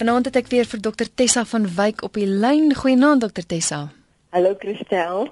Vanaand 0.00 0.30
het 0.30 0.36
ek 0.40 0.46
weer 0.48 0.64
vir 0.64 0.80
Dr 0.80 1.08
Tessa 1.12 1.42
van 1.44 1.66
Wyk 1.76 2.00
op 2.06 2.14
die 2.16 2.24
lyn. 2.24 2.70
Goeienaand 2.72 3.20
Dr 3.20 3.44
Tessa. 3.44 3.80
Hallo 4.32 4.54
Christel. 4.56 5.26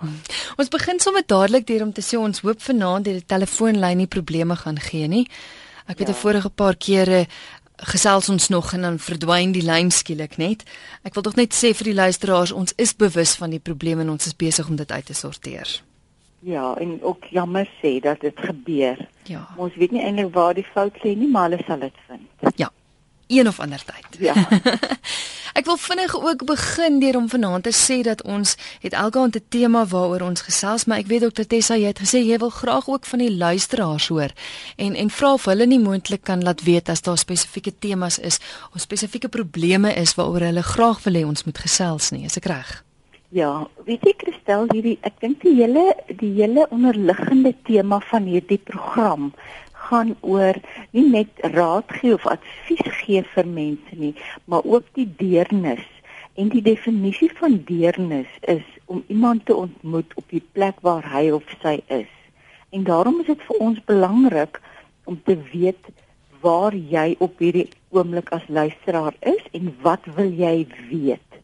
Ons 0.61 0.69
begin 0.69 1.01
sommer 1.01 1.25
dadelik 1.25 1.65
deur 1.71 1.87
om 1.87 1.93
te 1.97 2.05
sê 2.05 2.19
ons 2.21 2.43
hoop 2.45 2.61
vanaand 2.61 3.07
dat 3.09 3.17
die 3.17 3.25
telefoonlyn 3.33 4.03
nie 4.03 4.09
probleme 4.13 4.59
gaan 4.61 4.77
gee 4.77 5.09
nie. 5.09 5.23
Ek 5.87 5.97
weet 5.97 6.11
ja. 6.11 6.13
die 6.13 6.21
vorige 6.21 6.53
paar 6.53 6.77
kere 6.77 7.23
gesels 7.95 8.29
ons 8.29 8.51
nog 8.53 8.75
en 8.77 8.85
dan 8.85 9.01
verdwyn 9.01 9.55
die 9.57 9.65
lyn 9.65 9.89
skielik 9.89 10.37
net. 10.37 10.67
Ek 11.01 11.17
wil 11.17 11.25
tog 11.25 11.41
net 11.41 11.57
sê 11.57 11.73
vir 11.73 11.89
die 11.95 11.97
luisteraars, 11.97 12.53
ons 12.53 12.77
is 12.77 12.93
bewus 12.93 13.39
van 13.41 13.57
die 13.57 13.65
probleme 13.65 14.05
en 14.05 14.13
ons 14.19 14.29
is 14.29 14.37
besig 14.37 14.69
om 14.69 14.77
dit 14.77 14.93
uit 14.93 15.09
te 15.09 15.17
sorteer. 15.17 15.79
Ja, 16.45 16.75
en 16.77 16.99
ook 17.01 17.25
jammer 17.33 17.65
sê 17.81 18.03
dat 18.05 18.21
dit 18.21 18.37
gebeur. 18.37 19.01
Ja. 19.33 19.47
Ons 19.57 19.81
weet 19.81 19.97
nie 19.97 20.05
eintlik 20.05 20.35
waar 20.37 20.53
die 20.53 20.69
fout 20.75 21.01
lê 21.07 21.17
nie, 21.17 21.31
maar 21.33 21.49
hulle 21.49 21.65
sal 21.65 21.89
dit 21.89 22.05
vind. 22.11 22.53
Ja 22.61 22.69
een 23.29 23.49
of 23.49 23.61
ander 23.61 23.83
tyd. 23.85 24.19
Ja. 24.19 24.35
ek 25.59 25.65
wil 25.65 25.77
vinnig 25.77 26.15
ook 26.17 26.45
begin 26.45 26.99
deur 27.01 27.17
om 27.17 27.29
vanaand 27.29 27.67
te 27.67 27.75
sê 27.75 28.01
dat 28.07 28.23
ons 28.23 28.57
het 28.81 28.93
elkeen 28.93 29.31
'n 29.35 29.45
tema 29.49 29.87
waaroor 29.87 30.21
ons 30.21 30.41
gesels, 30.41 30.85
maar 30.85 30.99
ek 30.99 31.07
weet 31.07 31.21
Dr 31.21 31.47
Tessa 31.47 31.77
jy 31.77 31.87
het 31.93 32.01
gesê 32.01 32.19
jy 32.25 32.39
wil 32.39 32.51
graag 32.51 32.89
ook 32.89 33.05
van 33.05 33.19
die 33.19 33.37
luisteraars 33.37 34.09
hoor 34.09 34.33
en 34.77 34.95
en 34.95 35.11
vra 35.11 35.33
of 35.33 35.45
hulle 35.45 35.67
nie 35.67 35.81
moontlik 35.81 36.23
kan 36.23 36.43
laat 36.43 36.63
weet 36.63 36.89
as 36.89 37.03
daar 37.03 37.19
spesifieke 37.19 37.79
temas 37.79 38.19
is 38.19 38.39
of 38.75 38.81
spesifieke 38.81 39.29
probleme 39.29 39.95
is 39.95 40.15
waaroor 40.15 40.41
hulle 40.41 40.63
graag 40.63 41.03
wil 41.03 41.15
hê 41.15 41.25
ons 41.25 41.45
moet 41.45 41.59
gesels 41.59 42.11
nie. 42.11 42.25
Is 42.25 42.37
ek 42.37 42.45
reg? 42.45 42.85
Ja, 43.29 43.69
weet 43.85 44.05
jy 44.09 44.15
Christel, 44.17 44.63
hierdie 44.73 44.97
ek 45.05 45.19
dink 45.21 45.43
die 45.45 45.53
hele 45.59 45.83
die 46.17 46.31
hele 46.39 46.65
onderliggende 46.73 47.53
tema 47.69 47.99
van 48.09 48.25
hierdie 48.25 48.61
program 48.71 49.35
gaan 49.89 50.15
oor 50.21 50.59
nie 50.97 51.07
net 51.09 51.45
raad 51.55 51.93
gee 52.01 52.15
of 52.15 52.27
advies 52.27 53.01
gee 53.03 53.23
vir 53.35 53.47
mense 53.47 54.01
nie, 54.01 54.15
maar 54.45 54.65
ook 54.65 54.89
die 54.99 55.09
deernis. 55.21 55.85
En 56.39 56.53
die 56.53 56.63
definisie 56.63 57.31
van 57.41 57.63
deernis 57.67 58.31
is 58.41 58.65
om 58.87 59.03
iemand 59.07 59.47
te 59.47 59.55
ontmoet 59.55 60.13
op 60.15 60.29
die 60.31 60.45
plek 60.53 60.79
waar 60.87 61.07
hy 61.13 61.31
of 61.35 61.49
sy 61.63 61.79
is. 61.87 62.13
En 62.71 62.85
daarom 62.85 63.21
is 63.21 63.33
dit 63.33 63.43
vir 63.49 63.65
ons 63.65 63.81
belangrik 63.91 64.61
om 65.05 65.19
te 65.25 65.37
weet 65.53 65.91
waar 66.41 66.75
jy 66.77 67.17
op 67.19 67.41
hierdie 67.43 67.69
oomblik 67.91 68.31
as 68.37 68.47
luisteraar 68.47 69.17
is 69.27 69.43
en 69.57 69.73
wat 69.83 70.05
wil 70.15 70.31
jy 70.31 70.67
weet 70.91 71.41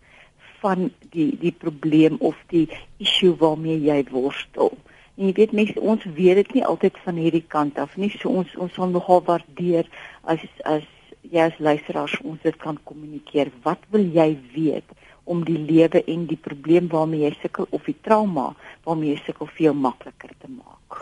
van 0.62 0.90
die 1.12 1.32
die 1.40 1.52
probleem 1.52 2.16
of 2.20 2.38
die 2.52 2.68
issue 3.02 3.34
waarmee 3.40 3.80
jy 3.84 3.98
worstel. 4.12 4.72
En 5.14 5.28
jy 5.28 5.34
weet 5.36 5.54
mense 5.54 5.80
ons 5.80 6.04
weet 6.16 6.40
dit 6.42 6.52
nie 6.58 6.64
altyd 6.66 6.98
van 7.04 7.18
hierdie 7.22 7.44
kant 7.54 7.78
af 7.78 7.94
nie. 8.00 8.10
So 8.18 8.32
ons 8.42 8.50
ons 8.58 8.74
sal 8.74 8.90
nogal 8.90 9.22
waardeer 9.28 9.88
as 10.22 10.42
as 10.64 10.86
jy 11.22 11.40
as 11.46 11.58
luisteraars 11.58 12.18
ons 12.24 12.42
dit 12.42 12.56
kan 12.60 12.78
kommunikeer. 12.90 13.52
Wat 13.62 13.80
wil 13.94 14.04
jy 14.18 14.34
weet 14.56 14.96
om 15.24 15.44
die 15.46 15.58
lewe 15.58 16.02
en 16.04 16.26
die 16.28 16.40
probleem 16.48 16.90
waarmee 16.92 17.24
jy 17.24 17.32
sukkel 17.40 17.70
of 17.70 17.86
die 17.88 17.96
trauma 18.02 18.50
waarmee 18.84 19.14
jy 19.14 19.22
sukkel 19.24 19.48
veel 19.60 19.78
makliker 19.86 20.34
te 20.40 20.50
maak? 20.50 21.00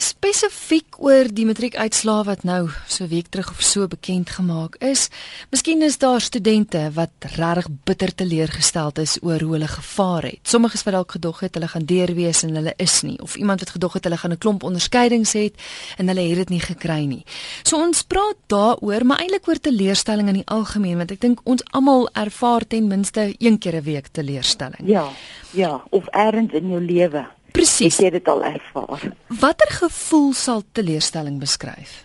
Spesifiek 0.00 0.96
oor 1.04 1.28
die 1.28 1.44
matriekuitslae 1.44 2.22
wat 2.24 2.44
nou 2.48 2.70
so 2.88 3.04
week 3.10 3.26
terug 3.28 3.50
of 3.52 3.60
so 3.60 3.84
bekend 3.90 4.30
gemaak 4.32 4.78
is. 4.80 5.10
Miskien 5.52 5.84
is 5.84 5.98
daar 6.00 6.24
studente 6.24 6.86
wat 6.96 7.26
regtig 7.34 7.68
bitter 7.84 8.14
teleurgesteld 8.22 9.02
is 9.02 9.18
oor 9.20 9.44
hoe 9.44 9.58
hulle 9.58 9.68
gevaar 9.68 10.30
het. 10.30 10.40
Sommiges 10.48 10.86
wat 10.86 10.96
dalk 10.96 11.18
gedog 11.18 11.42
het 11.44 11.58
hulle 11.58 11.68
gaan 11.68 11.84
deurwees 11.90 12.40
en 12.48 12.56
hulle 12.56 12.72
is 12.80 12.96
nie 13.04 13.18
of 13.20 13.36
iemand 13.36 13.60
wat 13.60 13.74
gedog 13.76 13.98
het 13.98 14.08
hulle 14.08 14.20
gaan 14.22 14.32
'n 14.32 14.40
klomp 14.40 14.64
onderskeidings 14.64 15.32
het 15.36 15.54
en 15.98 16.08
hulle 16.08 16.24
het 16.30 16.48
dit 16.48 16.48
nie 16.48 16.64
gekry 16.64 17.04
nie. 17.04 17.24
So 17.62 17.76
ons 17.76 18.02
praat 18.02 18.40
daaroor, 18.46 19.04
maar 19.04 19.20
eintlik 19.20 19.48
oor 19.48 19.60
teleurstelling 19.60 20.28
in 20.28 20.40
die 20.40 20.48
algemeen 20.48 20.96
want 20.96 21.10
ek 21.10 21.20
dink 21.20 21.40
ons 21.44 21.62
almal 21.72 22.08
ervaar 22.12 22.66
ten 22.66 22.86
minste 22.86 23.34
een 23.38 23.58
keer 23.58 23.76
'n 23.76 23.84
week 23.84 24.08
teleurstelling. 24.12 24.88
Ja. 24.88 25.12
Ja, 25.50 25.82
of 25.88 26.06
ergens 26.06 26.52
in 26.52 26.68
jou 26.68 26.80
lewe. 26.80 27.17
Presies. 27.52 27.98
Ek 27.98 28.04
het 28.04 28.12
dit 28.18 28.28
al 28.28 28.44
ervaar. 28.44 29.08
Watter 29.40 29.72
gevoel 29.80 30.32
sal 30.32 30.62
teleurstelling 30.72 31.38
beskryf? 31.40 32.04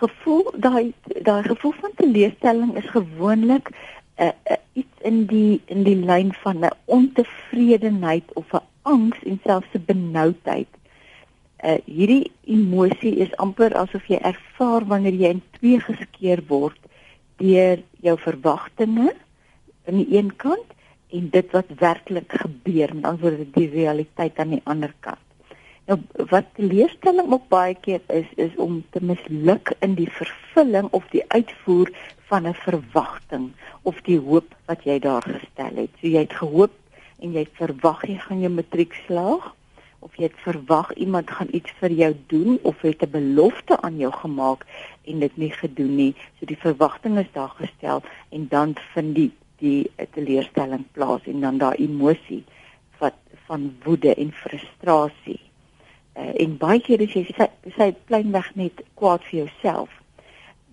Gevoel, 0.00 0.46
daai 0.56 0.92
daai 1.26 1.42
gevoel 1.44 1.74
van 1.80 1.92
teleurstelling 1.96 2.76
is 2.80 2.88
gewoonlik 2.94 3.68
'n 3.70 3.74
uh, 4.22 4.26
eh, 4.26 4.26
uh, 4.26 4.32
eh, 4.44 4.58
iets 4.72 4.96
in 5.02 5.26
die 5.26 5.60
in 5.66 5.82
die 5.82 5.96
lyn 5.96 6.32
van 6.42 6.64
'n 6.64 6.76
ontevredenheid 6.84 8.24
of 8.34 8.52
'n 8.52 8.64
angs 8.82 9.18
en 9.24 9.40
selfs 9.44 9.72
'n 9.74 9.84
benoudheid. 9.86 10.68
Uh 11.64 11.78
hierdie 11.84 12.32
emosie 12.44 13.16
is 13.16 13.36
amper 13.36 13.74
asof 13.76 14.06
jy 14.08 14.16
ervaar 14.16 14.84
wanneer 14.84 15.12
jy 15.12 15.28
in 15.28 15.42
twee 15.58 15.80
geskeur 15.80 16.40
word 16.48 16.78
deur 17.36 17.82
jou 18.00 18.16
verwagtinge 18.18 19.12
aan 19.88 19.96
die 20.00 20.16
een 20.16 20.36
kant 20.36 20.72
en 21.12 21.28
dit 21.30 21.50
wat 21.56 21.74
werklik 21.78 22.32
gebeur 22.42 22.94
en 22.94 23.00
dan 23.00 23.18
word 23.20 23.42
dit 23.42 23.54
die 23.54 23.70
realiteit 23.74 24.38
aan 24.38 24.54
die 24.56 24.64
ander 24.64 24.94
kant. 25.00 25.26
Nou 25.90 25.98
wat 26.30 26.50
die 26.54 26.68
leerstelling 26.70 27.32
ook 27.32 27.48
baie 27.50 27.74
keer 27.74 28.02
is 28.14 28.28
is 28.36 28.52
om 28.62 28.82
te 28.94 29.02
misluk 29.02 29.72
in 29.80 29.96
die 29.98 30.10
vervulling 30.10 30.90
of 30.96 31.06
die 31.14 31.24
uitvoer 31.34 31.90
van 32.30 32.46
'n 32.46 32.54
verwagting 32.54 33.50
of 33.82 34.02
die 34.06 34.18
hoop 34.18 34.54
wat 34.66 34.84
jy 34.84 34.98
daar 34.98 35.22
gestel 35.22 35.82
het. 35.82 35.90
So 36.00 36.06
jy 36.06 36.22
het 36.26 36.36
gehoop 36.42 36.70
en 37.18 37.32
jy 37.32 37.46
verwag 37.52 38.06
jy 38.06 38.18
gaan 38.18 38.40
jou 38.40 38.52
matriek 38.52 38.94
slaag 39.06 39.54
of 39.98 40.16
jy 40.16 40.30
verwag 40.44 40.92
iemand 40.94 41.30
gaan 41.30 41.48
iets 41.50 41.72
vir 41.80 41.92
jou 41.92 42.14
doen 42.26 42.58
of 42.62 42.80
het 42.80 43.02
'n 43.02 43.10
belofte 43.10 43.80
aan 43.80 43.96
jou 43.98 44.12
gemaak 44.12 44.66
en 45.04 45.18
dit 45.18 45.36
nie 45.36 45.50
gedoen 45.50 45.94
nie. 45.96 46.14
So 46.38 46.46
die 46.46 46.60
verwagting 46.66 47.18
is 47.18 47.32
daar 47.32 47.52
gestel 47.56 48.02
en 48.28 48.46
dan 48.48 48.74
vind 48.94 49.14
die 49.14 49.32
die 49.60 49.90
teleurstelling 50.16 50.84
plaas 50.96 51.26
en 51.30 51.44
dan 51.44 51.60
daai 51.60 51.76
emosie 51.84 52.42
wat 53.00 53.16
van 53.48 53.70
woede 53.84 54.14
en 54.14 54.32
frustrasie. 54.36 55.40
Uh, 56.18 56.32
en 56.42 56.56
baie 56.60 56.80
keer 56.84 57.02
as 57.04 57.14
jy 57.16 57.24
sê 57.30 57.48
sy 57.76 57.90
kleinweg 58.10 58.50
net 58.58 58.82
kwaad 58.98 59.24
vir 59.28 59.44
jouself. 59.44 59.92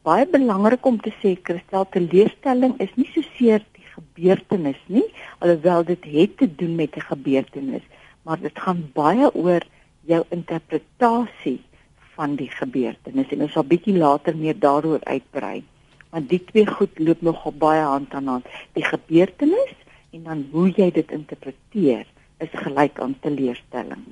Baie 0.08 0.25
belangrik 0.31 0.86
om 0.88 1.00
te 1.03 1.14
sê 1.22 1.36
Christel 1.50 1.88
teleurstelling 1.94 2.75
is 2.84 2.94
nie 2.96 3.08
so 3.14 3.24
seer 3.38 3.64
die 3.78 3.88
gebeurtenis 3.94 4.80
nie, 4.92 5.06
alhoewel 5.44 5.86
dit 5.88 6.04
het 6.18 6.38
te 6.42 6.50
doen 6.59 6.75
met 6.75 6.96
'n 6.98 7.09
gebeurtenis, 7.12 7.86
maar 8.24 8.40
dit 8.40 8.59
gaan 8.59 8.90
baie 8.94 9.34
oor 9.36 9.64
jou 10.08 10.24
interpretasie 10.30 11.62
van 12.16 12.36
die 12.36 12.50
gebeurtenis 12.50 13.31
en 13.31 13.42
ons 13.46 13.52
sal 13.52 13.64
bietjie 13.64 13.98
later 13.98 14.36
meer 14.36 14.59
daaroor 14.59 15.04
uitbrei 15.04 15.64
want 16.17 16.31
die 16.33 16.41
twee 16.50 16.66
goed 16.66 16.97
loop 17.00 17.22
nogal 17.22 17.53
baie 17.61 17.83
hand 17.85 18.13
aan 18.17 18.31
hand. 18.31 18.53
Die 18.78 18.85
gebeurtenis 18.85 19.73
en 20.16 20.23
dan 20.25 20.45
hoe 20.51 20.69
jy 20.73 20.89
dit 20.95 21.11
interpreteer 21.13 22.05
is 22.41 22.53
gelyk 22.53 23.00
aan 23.03 23.17
teleurstelling. 23.22 24.05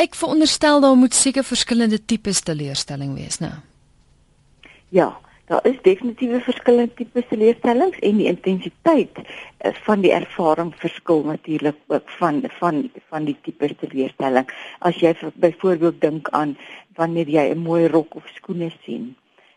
Ek 0.00 0.16
veronderstel 0.18 0.82
daar 0.82 0.98
moet 0.98 1.14
seker 1.14 1.46
verskillende 1.46 2.00
tipes 2.02 2.42
teleurstelling 2.42 3.14
wees, 3.14 3.38
né? 3.42 3.52
Ja, 4.94 5.12
daar 5.50 5.62
is 5.68 5.78
definitief 5.86 6.34
verskillende 6.46 6.94
tipes 6.98 7.26
teleurstellings 7.30 7.98
en 8.02 8.18
die 8.18 8.30
intensiteit 8.30 9.20
eh, 9.22 9.74
van 9.86 10.02
die 10.02 10.14
ervaring 10.14 10.72
verskil 10.82 11.22
natuurlik 11.30 11.78
ook 11.94 12.10
van 12.18 12.42
van 12.58 12.86
van 13.10 13.28
die 13.30 13.36
tipes 13.46 13.76
teleurstelling. 13.82 14.50
As 14.80 14.98
jy 15.02 15.14
byvoorbeeld 15.34 16.00
dink 16.00 16.30
aan 16.32 16.56
wanneer 16.98 17.30
jy 17.30 17.52
'n 17.52 17.66
mooi 17.66 17.86
rok 17.86 18.16
of 18.18 18.26
skoene 18.34 18.72
sien, 18.86 19.14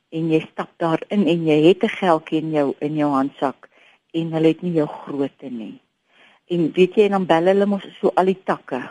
en 0.09 0.29
jy 0.31 0.39
stap 0.51 0.69
daarin 0.79 1.27
en 1.27 1.47
jy 1.47 1.57
het 1.67 1.83
'n 1.83 1.97
geldjie 1.99 2.41
in 2.41 2.51
jou 2.51 2.75
in 2.79 2.95
jou 2.95 3.11
handsak 3.11 3.69
en 4.13 4.31
hulle 4.31 4.47
het 4.47 4.61
nie 4.61 4.73
jou 4.73 4.87
grootte 4.87 5.49
nie. 5.49 5.79
En 6.47 6.71
weet 6.71 6.95
jy 6.95 7.09
dan 7.09 7.25
bel 7.25 7.45
hulle 7.45 7.65
mos 7.65 7.85
so 7.99 8.11
al 8.15 8.25
die 8.25 8.41
takke 8.43 8.81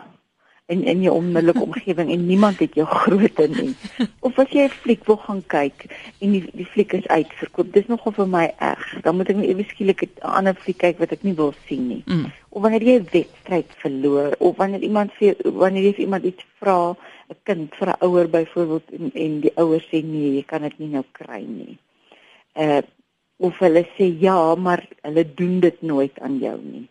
in 0.67 0.83
in 0.83 1.01
jou 1.01 1.13
onmiddellike 1.15 1.63
omgewing 1.69 2.11
en 2.11 2.25
niemand 2.25 2.59
het 2.59 2.73
jou 2.75 2.85
grootte 2.85 3.47
nie. 3.47 3.75
Of 4.19 4.39
as 4.39 4.51
jy 4.51 4.67
'n 4.67 4.69
fliek 4.83 5.05
wil 5.05 5.17
gaan 5.17 5.43
kyk 5.47 5.85
en 6.19 6.31
die 6.31 6.43
die 6.53 6.65
fliek 6.65 6.93
is 6.93 7.07
uitverkoop, 7.07 7.73
dis 7.73 7.87
nogal 7.87 8.11
vir 8.11 8.27
my 8.27 8.53
erg. 8.59 9.01
Dan 9.01 9.15
moet 9.15 9.29
ek 9.29 9.35
net 9.35 9.49
ewe 9.49 9.63
skielik 9.63 10.01
'n 10.03 10.11
ander 10.21 10.55
fliek 10.55 10.77
kyk 10.77 10.99
wat 10.99 11.11
ek 11.11 11.23
nie 11.23 11.33
wil 11.33 11.53
sien 11.67 11.87
nie. 11.87 12.03
Mm. 12.05 12.31
Of 12.49 12.61
wanneer 12.61 12.83
jy 12.83 12.99
'n 12.99 13.09
wedstryd 13.11 13.69
verloor 13.83 14.35
of 14.39 14.57
wanneer 14.57 14.81
iemand 14.81 15.11
vir 15.13 15.35
wanneer 15.43 15.83
jy 15.83 15.93
vir 15.93 16.05
iemand 16.05 16.23
iets 16.23 16.43
vra 16.59 16.95
'n 17.29 17.39
kind 17.43 17.75
vir 17.75 17.89
'n 17.89 18.01
ouer 18.05 18.27
byvoorbeeld 18.29 18.91
en, 18.97 19.11
en 19.13 19.39
die 19.45 19.55
ouer 19.55 19.81
sê 19.89 20.03
nee, 20.03 20.35
jy 20.37 20.43
kan 20.43 20.61
dit 20.61 20.77
nie 20.79 20.91
nou 20.95 21.05
kry 21.11 21.41
nie. 21.43 21.77
Uh 22.55 22.81
of 23.39 23.57
hulle 23.61 23.83
sê 23.95 24.05
ja, 24.19 24.55
maar 24.55 24.81
hulle 25.05 25.23
doen 25.39 25.59
dit 25.59 25.81
nooit 25.81 26.19
aan 26.19 26.37
jou 26.41 26.57
nie. 26.61 26.87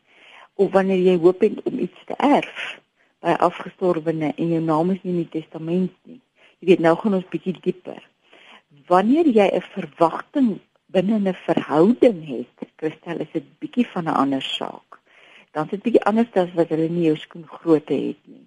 Of 0.55 0.71
wanneer 0.73 1.01
jy 1.03 1.17
hoop 1.19 1.43
om 1.43 1.79
iets 1.79 2.05
te 2.07 2.15
erf, 2.23 2.79
by 3.25 3.35
afgestorwene 3.49 4.31
en 4.37 4.53
jou 4.55 4.61
naam 4.63 4.93
is 4.95 5.01
nie 5.03 5.13
in 5.15 5.23
die 5.25 5.41
testament 5.41 5.95
nie. 6.05 6.21
Jy 6.61 6.71
weet 6.71 6.85
nou 6.85 6.95
gaan 7.01 7.19
ons 7.19 7.33
bietjie 7.33 7.57
dieper. 7.65 8.03
Wanneer 8.93 9.27
jy 9.27 9.49
'n 9.51 9.67
verwagting 9.75 10.51
binne 10.95 11.19
'n 11.19 11.35
verhouding 11.47 12.21
het, 12.27 12.69
Christel, 12.77 13.21
is 13.25 13.33
dit 13.33 13.47
bietjie 13.59 13.87
van 13.95 14.05
'n 14.05 14.19
ander 14.23 14.43
saak. 14.43 15.01
Dan 15.53 15.65
is 15.65 15.71
dit 15.71 15.83
bietjie 15.83 16.05
anders 16.05 16.33
as 16.35 16.53
wat 16.55 16.69
hulle 16.69 16.89
nie 16.89 17.09
jou 17.09 17.17
skoen 17.17 17.47
grootte 17.47 17.95
het 17.95 18.23
nie. 18.25 18.47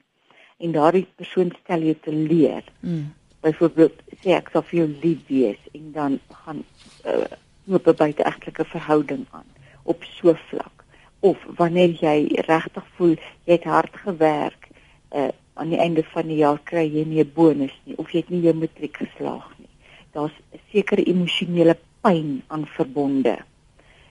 En 0.60 0.72
daardie 0.76 1.08
persoon 1.16 1.54
stel 1.64 1.86
jou 1.88 1.96
te 2.04 2.14
leer. 2.14 2.64
Mm. 2.80 3.14
Byvoorbeeld 3.42 4.02
sê 4.24 4.36
ek 4.36 4.52
sou 4.52 4.64
vir 4.72 4.80
jou 4.82 4.90
lief 5.04 5.22
wees 5.32 5.62
en 5.72 5.92
dan 5.96 6.20
gaan 6.44 6.64
uh, 7.08 7.30
oop 7.70 7.88
'n 7.88 7.96
buiteegtelike 7.96 8.66
verhouding 8.66 9.26
aan 9.32 9.48
op 9.84 10.04
so 10.04 10.34
vlak 10.50 10.84
of 11.20 11.38
wanneer 11.56 11.92
jy 12.02 12.42
regtig 12.48 12.86
voel 12.96 13.16
jy 13.46 13.54
het 13.58 13.64
hard 13.64 13.96
gewerk 14.06 14.70
uh, 15.12 15.30
aan 15.54 15.74
die 15.74 15.80
einde 15.80 16.04
van 16.14 16.28
die 16.32 16.40
jaar 16.40 16.60
kry 16.64 16.86
jy 16.88 17.06
nie 17.06 17.24
'n 17.24 17.32
bonus 17.36 17.76
nie 17.84 17.98
of 17.98 18.12
jy 18.12 18.24
het 18.24 18.30
nie 18.30 18.42
jou 18.42 18.54
matriek 18.54 18.98
geslaag 18.98 19.48
nie 19.58 19.72
daar's 20.14 20.36
'n 20.54 20.60
sekere 20.72 21.04
emosionele 21.04 21.78
pyn 22.02 22.42
aan 22.48 22.66
verbonde 22.66 23.38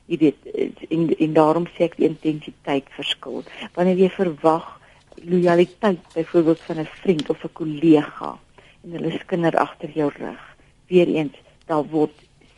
jy 0.06 0.18
weet 0.18 0.46
in 0.88 1.08
in 1.18 1.32
daarom 1.32 1.66
sê 1.66 1.84
ek 1.84 1.96
die 1.96 2.08
intensiteit 2.08 2.88
verskil 2.96 3.44
wanneer 3.74 3.96
jy 3.96 4.10
verwag 4.10 4.77
lojaliteit 5.24 6.00
byvoorbeeld 6.14 6.60
van 6.60 6.78
'n 6.78 6.88
vriend 7.02 7.30
of 7.30 7.44
'n 7.44 7.52
kollega 7.52 8.38
en 8.82 8.90
hulle 8.90 9.18
skinder 9.18 9.56
agter 9.56 9.90
jou 9.90 10.10
rug 10.16 10.56
weer 10.86 11.08
eens 11.08 11.36
daar 11.66 11.84
word 11.84 12.14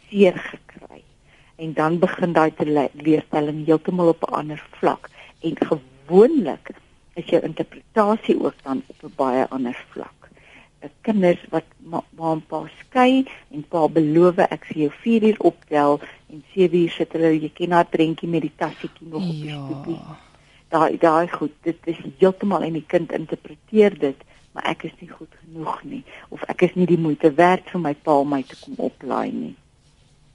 seer 0.09 0.37
gekry. 0.39 1.03
En 1.57 1.73
dan 1.73 1.99
begin 1.99 2.33
daai 2.33 2.53
leerstelling 2.93 3.67
heeltemal 3.67 4.09
op 4.09 4.23
'n 4.23 4.35
ander 4.35 4.63
vlak 4.79 5.09
en 5.41 5.55
gewoonlik 5.57 6.71
is 7.15 7.25
jou 7.25 7.43
interpretasie 7.43 8.43
ook 8.45 8.55
dan 8.63 8.83
op 8.87 9.03
'n 9.03 9.13
baie 9.17 9.49
ander 9.49 9.85
vlak. 9.91 10.21
'n 10.83 10.91
Kinders 11.01 11.43
wat 11.51 11.65
ma, 11.79 12.03
ma 12.17 12.33
en 12.33 12.43
pa 12.47 12.65
skei 12.81 13.27
en 13.51 13.63
pa 13.69 13.89
beloof 13.89 14.39
ek 14.39 14.65
sien 14.65 14.81
jou 14.83 14.93
4 15.03 15.23
uur 15.23 15.39
optel 15.39 16.01
en 16.31 16.45
7 16.55 16.79
uur 16.79 16.91
sit 16.91 17.13
hulle 17.13 17.41
jy 17.41 17.51
ken 17.55 17.77
haar 17.77 17.91
prentjie 17.97 18.29
met 18.29 18.43
die 18.43 18.57
tassietjie 18.57 19.09
nog 19.09 19.29
op 19.29 19.41
die 19.45 19.51
stoepie. 19.51 20.01
Daai 20.71 20.99
daai 21.03 21.29
goed, 21.29 21.55
dit 21.67 21.79
is 21.91 21.99
heeltemal 22.19 22.63
en 22.63 22.77
die 22.79 22.87
kind 22.87 23.13
interpreteer 23.13 23.97
dit 23.99 24.27
maar 24.53 24.67
ek 24.73 24.85
is 24.89 24.95
nie 24.99 25.11
goed 25.11 25.33
genoeg 25.43 25.83
nie 25.87 26.03
of 26.35 26.43
ek 26.53 26.67
is 26.67 26.77
nie 26.79 26.87
die 26.91 26.99
moeite 26.99 27.31
werd 27.39 27.69
vir 27.71 27.83
my 27.83 27.93
pa 28.07 28.17
om 28.23 28.33
my 28.35 28.43
te 28.47 28.57
kom 28.61 28.79
oplaai 28.91 29.31
nie. 29.33 29.55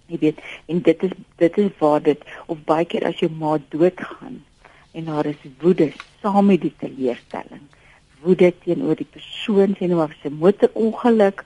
Jy 0.08 0.20
weet, 0.22 0.42
en 0.70 0.82
dit 0.86 1.04
is 1.08 1.16
dit 1.42 1.58
is 1.64 1.72
waar 1.80 2.04
dit 2.06 2.22
of 2.46 2.62
baie 2.70 2.86
keer 2.86 3.08
as 3.10 3.20
jou 3.20 3.32
ma 3.32 3.58
doodgaan 3.74 4.44
en 4.96 5.10
daar 5.12 5.28
is 5.28 5.42
woede 5.64 5.90
saam 6.22 6.48
met 6.52 6.62
die 6.64 6.74
teleurstelling. 6.80 7.66
Woede 8.24 8.54
teenoor 8.64 8.96
die 8.96 9.10
persoon 9.18 9.76
of 10.00 10.14
sy 10.22 10.32
motorongeluk 10.32 11.44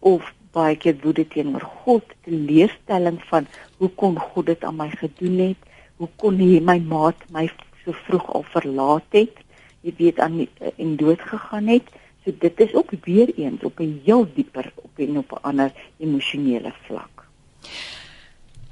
of 0.00 0.32
baie 0.52 0.74
keer 0.76 0.96
woede 1.04 1.28
teenoor 1.28 1.62
God, 1.84 2.02
teleurstelling 2.26 3.20
van 3.30 3.46
hoe 3.78 3.90
kon 3.94 4.18
God 4.18 4.46
dit 4.46 4.64
aan 4.64 4.76
my 4.76 4.90
gedoen 4.90 5.38
het? 5.38 5.70
Hoe 5.96 6.08
kon 6.16 6.40
hy 6.42 6.58
my 6.60 6.78
maat 6.80 7.22
my 7.30 7.46
so 7.88 7.96
vroeg 8.06 8.26
al 8.32 8.44
verlaat 8.52 9.16
het? 9.16 9.40
Jy 9.80 9.94
weet 9.96 10.18
aan 10.20 10.46
en 10.76 10.96
dood 10.96 11.20
gegaan 11.20 11.70
het. 11.72 11.86
So 12.24 12.34
dit 12.38 12.60
is 12.60 12.74
ook 12.74 12.90
weer 13.04 13.32
eens 13.36 13.62
op 13.62 13.80
'n 13.80 14.00
heel 14.04 14.26
dieper 14.34 14.72
op 14.74 14.98
'n 14.98 15.16
op 15.16 15.30
'n 15.32 15.42
ander 15.42 15.72
emosionele 15.98 16.72
vlak. 16.86 17.24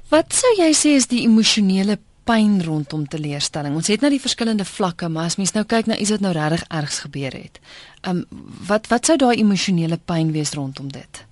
Wat 0.09 0.33
sou 0.33 0.53
jy 0.57 0.71
sê 0.73 0.95
is 0.95 1.07
die 1.07 1.27
emosionele 1.27 1.97
pyn 2.23 2.63
rondom 2.63 3.07
teleurstelling? 3.07 3.75
Ons 3.75 3.87
het 3.87 4.01
nou 4.01 4.11
die 4.11 4.21
verskillende 4.21 4.65
vlakke, 4.65 5.09
maar 5.09 5.23
as 5.23 5.35
mens 5.35 5.51
nou 5.51 5.65
kyk 5.65 5.85
na 5.85 5.97
iets 5.97 6.09
wat 6.09 6.19
nou 6.19 6.33
regtig 6.33 6.63
ergs 6.67 6.99
gebeur 6.99 7.31
het. 7.31 7.59
Um 8.07 8.25
wat 8.67 8.87
wat 8.87 9.05
sou 9.05 9.17
daai 9.17 9.37
emosionele 9.37 9.99
pyn 10.05 10.31
wees 10.31 10.53
rondom 10.53 10.91
dit? 10.91 11.25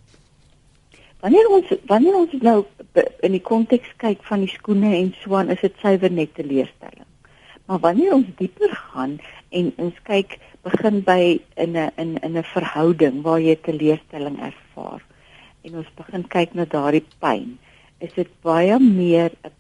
Wanneer 1.20 1.48
ons 1.50 1.72
wanneer 1.86 2.16
ons 2.16 2.32
nou 2.42 2.66
in 3.20 3.32
die 3.32 3.42
konteks 3.42 3.96
kyk 3.98 4.24
van 4.24 4.40
die 4.40 4.52
skoene 4.52 4.96
en 4.96 5.16
swaan, 5.22 5.50
is 5.50 5.62
dit 5.62 5.74
suiwer 5.82 6.12
net 6.12 6.36
teleurstelling. 6.36 7.08
Maar 7.66 7.80
wanneer 7.80 8.14
ons 8.14 8.32
dieper 8.38 8.76
gaan 8.76 9.18
en 9.50 9.74
ons 9.78 10.02
kyk 10.04 10.40
begin 10.62 11.02
by 11.04 11.40
in 11.56 11.78
'n 11.78 11.92
in 11.98 12.18
in 12.22 12.38
'n 12.38 12.44
verhouding 12.44 13.22
waar 13.22 13.40
jy 13.40 13.56
teleurstelling 13.56 14.40
ervaar 14.40 15.02
en 15.64 15.78
ons 15.82 15.92
begin 15.96 16.28
kyk 16.28 16.54
na 16.54 16.66
daardie 16.66 17.06
pyn 17.20 17.58
is 18.00 18.14
dit 18.14 18.30
baie 18.42 18.80
meer 18.80 19.32
'n 19.44 19.52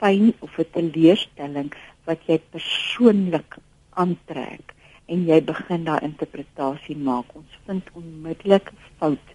pyn 0.00 0.32
of 0.40 0.58
'n 0.58 0.70
teleurstelling 0.76 1.70
wat 2.08 2.20
jy 2.28 2.38
persoonlik 2.54 3.56
aantrek 4.02 4.74
en 5.12 5.26
jy 5.30 5.40
begin 5.52 5.84
daai 5.84 6.00
interpretasie 6.06 6.96
maak. 6.96 7.34
Ons 7.34 7.58
vind 7.66 7.90
onmiddellik 7.98 8.72
fout 8.98 9.34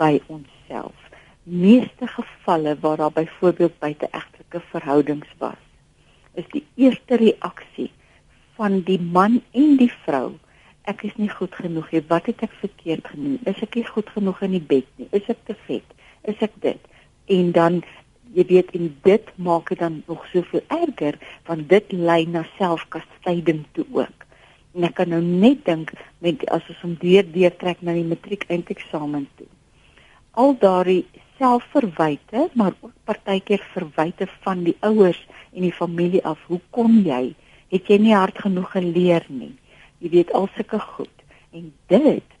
by 0.00 0.12
onsself. 0.26 0.96
Meeste 1.44 2.06
gevalle 2.06 2.76
waar 2.80 2.96
daar 2.96 3.12
byvoorbeeld 3.12 3.78
buiteegtelike 3.78 4.60
verhoudings 4.72 5.32
was, 5.38 5.60
is 6.38 6.46
die 6.52 6.64
eerste 6.76 7.16
reaksie 7.20 7.90
van 8.58 8.80
die 8.86 9.00
man 9.00 9.40
en 9.56 9.76
die 9.80 9.92
vrou 10.04 10.38
ek 10.90 11.04
is 11.06 11.16
nie 11.20 11.28
goed 11.30 11.54
genoeg 11.54 11.90
nie. 11.92 12.02
Wat 12.08 12.26
het 12.26 12.42
ek 12.42 12.54
verkeerd 12.58 13.06
gedoen? 13.06 13.38
Is 13.46 13.60
ek 13.62 13.76
nie 13.78 13.86
goed 13.86 14.08
genoeg 14.10 14.40
in 14.42 14.56
die 14.56 14.66
bed 14.72 14.86
nie? 14.98 15.06
Is 15.14 15.28
ek 15.30 15.44
te 15.46 15.54
vet? 15.66 15.86
Is 16.28 16.40
ek 16.42 16.56
dit? 16.64 16.90
en 17.30 17.52
dan 17.52 17.82
jy 18.34 18.44
weet 18.46 18.72
en 18.78 18.90
dit 19.06 19.30
maak 19.36 19.70
dit 19.72 19.78
dan 19.78 20.02
nog 20.06 20.26
soveel 20.32 20.62
erger 20.66 21.18
want 21.48 21.68
dit 21.70 21.92
lei 21.92 22.24
na 22.26 22.44
selfkastyding 22.58 23.64
toe 23.72 23.86
ook. 23.94 24.26
En 24.74 24.86
ek 24.86 24.94
kan 25.00 25.10
nou 25.10 25.22
net 25.22 25.64
dink 25.66 25.90
met 26.22 26.44
as 26.54 26.66
ons 26.70 26.84
om 26.86 26.94
deur 27.00 27.26
deur 27.34 27.54
trek 27.62 27.82
na 27.82 27.96
die 27.96 28.06
matriek 28.06 28.46
eindeksamen 28.48 29.26
toe. 29.38 29.48
Al 30.38 30.54
daardie 30.62 31.04
selfverwyte, 31.40 32.48
maar 32.52 32.76
ook 32.80 32.92
partykeer 33.08 33.62
verwyte 33.72 34.28
van 34.44 34.64
die 34.66 34.76
ouers 34.86 35.20
en 35.52 35.64
die 35.64 35.72
familie 35.72 36.22
af. 36.28 36.38
Hoe 36.46 36.60
kom 36.70 37.00
jy? 37.06 37.32
Het 37.72 37.88
jy 37.88 37.98
nie 38.04 38.14
hard 38.14 38.38
genoeg 38.44 38.70
geleer 38.76 39.24
nie? 39.32 39.54
Jy 40.04 40.12
weet 40.16 40.32
al 40.36 40.48
sulke 40.56 40.80
goed 40.80 41.16
en 41.56 41.72
dit 41.90 42.36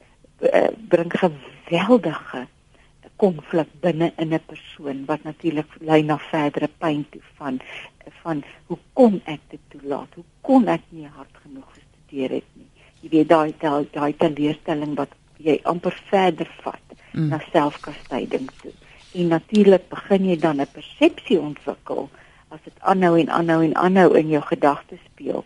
uh, 0.46 0.68
bring 0.92 1.12
geweldige 1.12 2.46
konflik 3.20 3.68
binne 3.84 4.12
in 4.16 4.34
'n 4.34 4.40
persoon 4.46 5.04
wat 5.04 5.22
natuurlik 5.22 5.70
lei 5.80 6.02
na 6.02 6.18
verdere 6.18 6.68
pyn 6.78 7.04
toe 7.10 7.22
van 7.38 7.60
van 8.22 8.42
hoe 8.66 8.78
kon 8.92 9.20
ek 9.24 9.40
dit 9.48 9.60
toelaat? 9.68 10.14
Hoe 10.14 10.24
kon 10.40 10.68
ek 10.68 10.80
nie 10.88 11.06
hard 11.06 11.34
genoeg 11.42 11.68
gestudeer 11.74 12.30
het 12.30 12.48
nie? 12.54 12.68
Jy 13.00 13.08
weet 13.08 13.28
daai 13.28 13.52
daai 13.58 13.84
daai 13.92 14.12
teleurstelling 14.16 14.94
wat 14.96 15.12
jy 15.36 15.60
amper 15.62 15.96
verder 16.10 16.48
vat 16.62 16.86
mm. 17.12 17.28
na 17.28 17.40
selfkastyding 17.52 18.48
toe. 18.62 18.72
En 19.12 19.26
natuurlik 19.26 19.88
begin 19.88 20.24
jy 20.28 20.36
dan 20.38 20.60
'n 20.60 20.70
persepsie 20.72 21.40
ontwikkel 21.40 22.10
as 22.48 22.60
dit 22.64 22.80
aanhou 22.80 23.18
en 23.18 23.30
aanhou 23.30 23.62
en 23.64 23.74
aanhou 23.74 24.16
in 24.18 24.28
jou 24.28 24.42
gedagtes 24.42 24.98
speel 25.12 25.44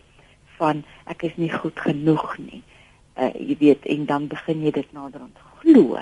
van 0.57 0.83
ek 1.05 1.23
is 1.23 1.35
nie 1.35 1.51
goed 1.51 1.79
genoeg 1.79 2.37
nie. 2.37 2.61
Uh 3.17 3.33
jy 3.33 3.57
weet 3.59 3.85
en 3.85 4.05
dan 4.05 4.27
begin 4.27 4.61
jy 4.61 4.71
dit 4.71 4.91
naderhand 4.93 5.37
glo 5.59 5.99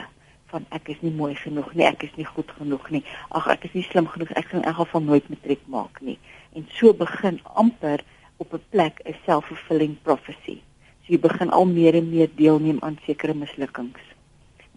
van 0.54 0.66
ek 0.70 0.90
is 0.94 1.02
nie 1.02 1.12
mooi 1.12 1.36
genoeg 1.36 1.74
nie, 1.74 1.86
ek 1.86 2.04
is 2.04 2.16
nie 2.16 2.26
goed 2.26 2.52
genoeg 2.58 2.90
nie. 2.90 3.04
Ag 3.30 3.48
ek 3.48 3.64
is 3.64 3.74
nie 3.74 3.84
slim 3.84 4.08
genoeg, 4.08 4.32
ek 4.32 4.46
gaan 4.52 4.62
in 4.62 4.68
elk 4.68 4.76
geval 4.76 5.02
nooit 5.02 5.30
matriek 5.30 5.64
maak 5.68 6.02
nie. 6.02 6.18
En 6.54 6.68
so 6.70 6.94
begin 6.94 7.40
amper 7.44 8.04
op 8.38 8.54
'n 8.54 8.62
plek 8.70 9.02
'n 9.06 9.16
self-fulfilling 9.26 9.96
prophecy. 10.04 10.62
So 11.04 11.14
jy 11.14 11.20
begin 11.20 11.50
al 11.50 11.66
meer 11.66 11.96
en 11.96 12.10
meer 12.10 12.30
deelneem 12.36 12.78
aan 12.82 13.00
sekere 13.06 13.34
mislukkings 13.34 14.04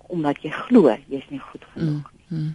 omdat 0.08 0.42
jy 0.42 0.50
glo 0.50 0.96
jy's 1.08 1.28
nie 1.30 1.40
goed 1.40 1.64
genoeg 1.74 2.10
nie. 2.12 2.24
Mm, 2.28 2.38
mm. 2.38 2.54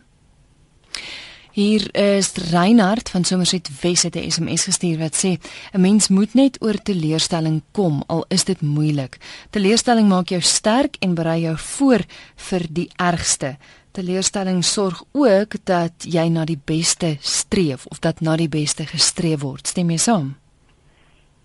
Hier 1.52 1.84
is 1.92 2.32
Reinhard 2.52 3.10
van 3.12 3.26
Somerset 3.28 3.68
Wes 3.82 4.04
het 4.04 4.16
'n 4.16 4.32
SMS 4.32 4.64
gestuur 4.64 4.98
wat 4.98 5.16
sê: 5.24 5.32
"’n 5.74 5.82
Mens 5.82 6.08
moet 6.08 6.34
net 6.34 6.64
oor 6.64 6.82
teleurstelling 6.82 7.62
kom 7.72 8.04
al 8.08 8.26
is 8.28 8.44
dit 8.44 8.62
moeilik. 8.62 9.18
Teleurstelling 9.50 10.08
maak 10.08 10.30
jou 10.30 10.42
sterk 10.42 10.96
en 11.00 11.14
berei 11.14 11.42
jou 11.42 11.58
voor 11.58 12.00
vir 12.36 12.66
die 12.70 12.90
ergste. 12.96 13.58
Teleurstelling 13.92 14.64
sorg 14.64 15.04
ook 15.12 15.56
dat 15.64 15.92
jy 15.98 16.28
na 16.28 16.46
die 16.46 16.60
beste 16.66 17.18
streef 17.20 17.86
of 17.86 18.00
dat 18.00 18.22
na 18.22 18.36
die 18.36 18.50
beste 18.50 18.86
gestreef 18.86 19.42
word. 19.42 19.68
Stem 19.68 19.90
jy 19.90 19.98
saam?" 19.98 20.36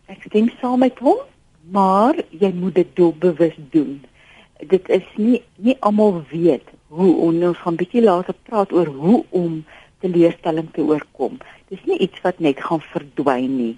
Ek 0.07 0.23
stem 0.27 0.51
saam 0.61 0.79
met 0.79 0.99
hom, 0.99 1.19
maar 1.71 2.15
jy 2.31 2.53
moet 2.53 2.75
dit 2.75 2.97
doelbewus 2.97 3.55
doen. 3.71 4.05
Dit 4.67 4.89
is 4.89 5.05
nie 5.17 5.43
nie 5.57 5.77
almal 5.81 6.25
weet 6.31 6.65
hoe 6.89 7.17
ons 7.17 7.59
gaan 7.59 7.77
bietjie 7.77 8.03
later 8.03 8.35
praat 8.43 8.73
oor 8.73 8.87
hoe 8.87 9.25
om 9.31 9.65
teleurstelling 10.05 10.71
te 10.75 10.85
oorkom. 10.85 11.38
Dis 11.71 11.83
nie 11.88 11.99
iets 12.05 12.21
wat 12.25 12.41
net 12.45 12.61
gaan 12.62 12.83
verdwyn 12.93 13.57
nie. 13.57 13.75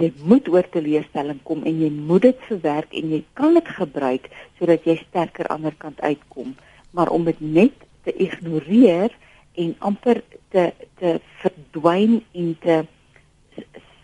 Jy 0.00 0.10
moet 0.26 0.48
oor 0.50 0.66
teleurstelling 0.72 1.42
kom 1.46 1.62
en 1.68 1.80
jy 1.82 1.90
moet 1.92 2.26
dit 2.26 2.46
verwerk 2.48 2.94
en 2.98 3.12
jy 3.14 3.22
kan 3.38 3.54
dit 3.58 3.68
gebruik 3.76 4.30
sodat 4.58 4.86
jy 4.88 4.96
sterker 5.04 5.48
aan 5.48 5.66
die 5.66 5.70
ander 5.70 5.78
kant 5.78 6.00
uitkom. 6.00 6.56
Maar 6.96 7.12
om 7.12 7.28
dit 7.28 7.40
net 7.40 7.76
te 8.04 8.14
ignoreer 8.16 9.12
en 9.60 9.74
amper 9.78 10.22
te 10.50 10.72
te 10.98 11.18
verdwyn 11.42 12.20
en 12.32 12.56
te 12.60 12.82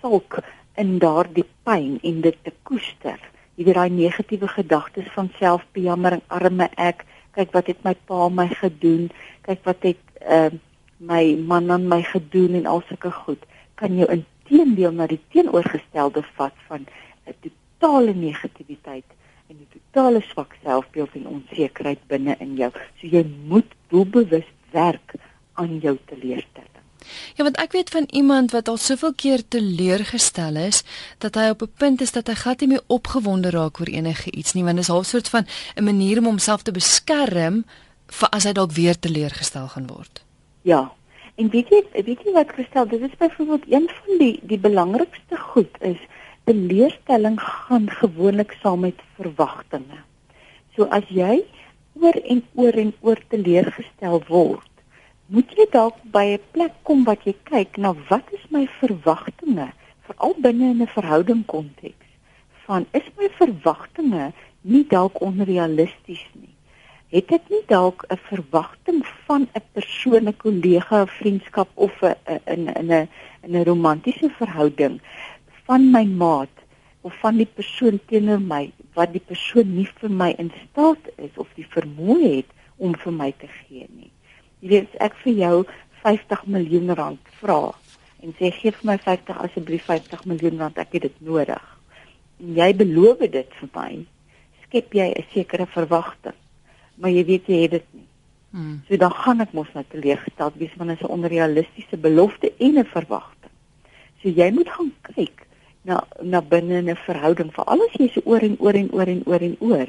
sulk 0.01 0.39
in 0.79 0.99
daardie 1.03 1.47
pyn 1.67 1.99
en 2.07 2.21
dit 2.23 2.37
te 2.45 2.53
koester, 2.69 3.19
jy 3.59 3.67
weet 3.67 3.79
daai 3.81 3.91
negatiewe 3.91 4.49
gedagtes 4.53 5.09
van 5.17 5.33
selfbejammering, 5.41 6.23
arme 6.31 6.69
ek, 6.79 7.03
kyk 7.35 7.55
wat 7.57 7.71
het 7.73 7.83
my 7.87 7.95
pa 8.07 8.29
my 8.31 8.47
gedoen, 8.61 9.09
kyk 9.49 9.65
wat 9.67 9.87
het 9.91 10.05
ehm 10.23 10.55
uh, 10.55 10.65
my 10.99 11.35
man 11.35 11.71
aan 11.71 11.89
my 11.89 12.03
gedoen 12.03 12.55
en 12.55 12.67
al 12.67 12.83
sulke 12.89 13.11
goed, 13.11 13.43
kan 13.75 13.95
jou 13.97 14.09
inteendeel 14.11 14.93
na 14.93 15.07
die 15.07 15.21
teenoorgestelde 15.33 16.25
vat 16.37 16.55
van 16.69 16.87
'n 17.27 17.35
totale 17.43 18.15
negativiteit 18.15 19.07
en 19.49 19.57
'n 19.57 19.69
totale 19.73 20.21
swak 20.21 20.57
selfbeeld 20.63 21.15
en 21.15 21.27
onsekerheid 21.27 22.07
binne 22.07 22.37
in 22.39 22.57
jou. 22.57 22.71
So 23.01 23.07
jy 23.07 23.27
moet 23.47 23.71
doelbewus 23.89 24.49
werk 24.71 25.15
aan 25.55 25.79
jou 25.79 25.99
teleurstelling. 26.07 26.69
Ja, 27.35 27.45
want 27.45 27.57
ek 27.57 27.73
weet 27.73 27.91
van 27.91 28.07
iemand 28.11 28.51
wat 28.51 28.69
al 28.69 28.77
soveel 28.77 29.15
keer 29.15 29.49
teleurgestel 29.49 30.57
is 30.57 30.83
dat 31.19 31.35
hy 31.35 31.49
op 31.49 31.63
'n 31.63 31.73
punt 31.77 32.01
is 32.01 32.13
dat 32.13 32.27
hy 32.27 32.35
glad 32.35 32.61
nie 32.61 32.69
meer 32.69 32.83
opgewonde 32.87 33.51
raak 33.51 33.81
oor 33.81 33.89
enige 33.89 34.31
iets 34.31 34.53
nie, 34.53 34.65
want 34.65 34.77
dit 34.77 34.85
is 34.85 34.91
half 34.93 35.07
soort 35.07 35.29
van 35.29 35.47
'n 35.77 35.85
manier 35.85 36.19
om 36.19 36.25
homself 36.25 36.63
te 36.63 36.73
beskerm 36.73 37.65
vir 38.07 38.29
as 38.29 38.45
hy 38.45 38.53
dalk 38.53 38.73
weer 38.73 38.99
teleurgestel 38.99 39.69
gaan 39.69 39.87
word. 39.87 40.28
Ja. 40.63 40.93
En 41.39 41.51
weet 41.51 41.69
jy, 41.71 41.83
weet 41.93 42.25
jy 42.25 42.33
wat 42.33 42.53
gestel, 42.53 42.89
dit 42.89 43.01
is 43.01 43.17
byvoorbeeld 43.19 43.67
een 43.71 43.89
van 43.89 44.19
die 44.19 44.41
die 44.43 44.59
belangrikste 44.59 45.37
goed 45.37 45.77
is 45.81 46.01
teleurstelling 46.45 47.37
gaan 47.41 47.91
gewoonlik 47.91 48.57
saam 48.63 48.81
met 48.81 49.03
verwagtinge. 49.19 50.03
So 50.75 50.89
as 50.91 51.07
jy 51.09 51.45
oor 52.01 52.17
en 52.25 52.43
oor 52.55 52.73
en 52.73 52.93
oor 53.01 53.21
teleurgestel 53.29 54.23
word, 54.29 54.75
moet 55.29 55.51
jy 55.57 55.67
dalk 55.71 55.97
by 56.13 56.25
'n 56.35 56.45
plek 56.53 56.75
kom 56.83 57.05
wat 57.05 57.25
jy 57.29 57.35
kyk 57.51 57.77
na 57.77 57.95
wat 58.11 58.27
is 58.33 58.45
my 58.51 58.67
verwagtinge 58.81 59.69
veral 60.09 60.35
binne 60.45 60.71
in 60.75 60.83
'n 60.83 60.95
verhouding 60.99 61.43
konteks 61.47 62.07
van 62.67 62.87
is 62.93 63.09
my 63.19 63.29
verwagtinge 63.41 64.33
nie 64.63 64.85
dalk 64.95 65.21
onrealisties 65.21 66.25
nie 66.35 66.55
het 67.09 67.31
ek 67.33 67.47
nie 67.49 67.63
dalk 67.69 68.05
'n 68.13 68.21
verwagting 68.29 69.01
van 69.27 69.49
'n 69.57 69.63
persoon 69.73 70.29
'n 70.29 70.37
kollega 70.37 71.03
of 71.03 71.11
vriendskap 71.11 71.69
of 71.75 72.03
'n 72.03 72.15
in 72.55 72.69
in 72.81 72.91
'n 72.93 73.09
in 73.45 73.57
'n 73.57 73.65
romantiese 73.65 74.29
verhouding 74.41 75.01
van 75.67 75.91
my 75.91 76.05
maat 76.05 76.57
of 77.01 77.15
van 77.21 77.37
die 77.37 77.53
persoon 77.59 78.01
teenoor 78.07 78.41
my 78.41 78.73
wat 78.95 79.13
die 79.13 79.25
persoon 79.31 79.75
nie 79.75 79.89
vir 80.01 80.11
my 80.11 80.35
in 80.39 80.53
staat 80.65 81.03
is 81.17 81.35
of 81.37 81.49
die 81.55 81.67
vermoë 81.77 82.37
het 82.37 82.51
om 82.77 82.95
vir 82.95 83.13
my 83.13 83.33
te 83.33 83.49
gee 83.49 83.87
nie? 83.89 84.11
Jy 84.61 84.69
weet 84.69 84.97
ek 85.01 85.15
vir 85.25 85.33
jou 85.33 85.65
50 86.03 86.47
miljoen 86.47 86.95
rand 86.95 87.21
vra 87.41 87.73
en 88.23 88.35
sê 88.39 88.51
gee 88.53 88.71
vir 88.71 88.87
my 88.91 88.99
50 88.99 89.39
asseblief 89.39 89.85
50 89.85 90.25
miljoen 90.25 90.59
rand 90.59 90.79
ek 90.79 90.93
het 90.93 91.03
dit 91.03 91.21
nodig. 91.21 91.65
En 92.41 92.55
jy 92.55 92.75
beloof 92.75 93.19
dit 93.19 93.49
vir 93.61 93.69
my 93.75 94.07
skep 94.67 94.93
jy 94.93 95.09
'n 95.09 95.25
sekere 95.33 95.67
verwagting 95.67 96.37
maar 97.01 97.11
jy 97.11 97.25
weet 97.25 97.47
jy 97.47 97.63
het 97.63 97.71
dit 97.79 97.89
nie. 97.93 98.07
Hmm. 98.51 98.81
so 98.89 98.97
dan 98.97 99.13
gaan 99.13 99.41
ek 99.45 99.53
mos 99.53 99.69
nou 99.75 99.85
teleeggestel 99.93 100.53
wees 100.57 100.73
want 100.81 100.91
dit 100.91 101.01
is 101.01 101.07
'n 101.07 101.13
onrealistiese 101.13 101.97
belofte 101.97 102.53
en 102.59 102.79
'n 102.79 102.85
verwagting. 102.85 103.53
So 104.23 104.29
jy 104.29 104.51
moet 104.51 104.69
gaan 104.69 104.93
kyk 105.03 105.47
na 105.83 106.07
na 106.23 106.41
binne 106.41 106.83
'n 106.83 106.97
verhouding 106.97 107.53
vir 107.53 107.65
alles 107.65 107.93
jy 107.93 108.09
se 108.09 108.21
oor 108.25 108.41
en 108.41 108.57
oor 108.59 108.75
en 108.75 108.89
oor 108.93 109.09
en 109.09 109.23
oor 109.27 109.43
en 109.49 109.57
oor 109.59 109.89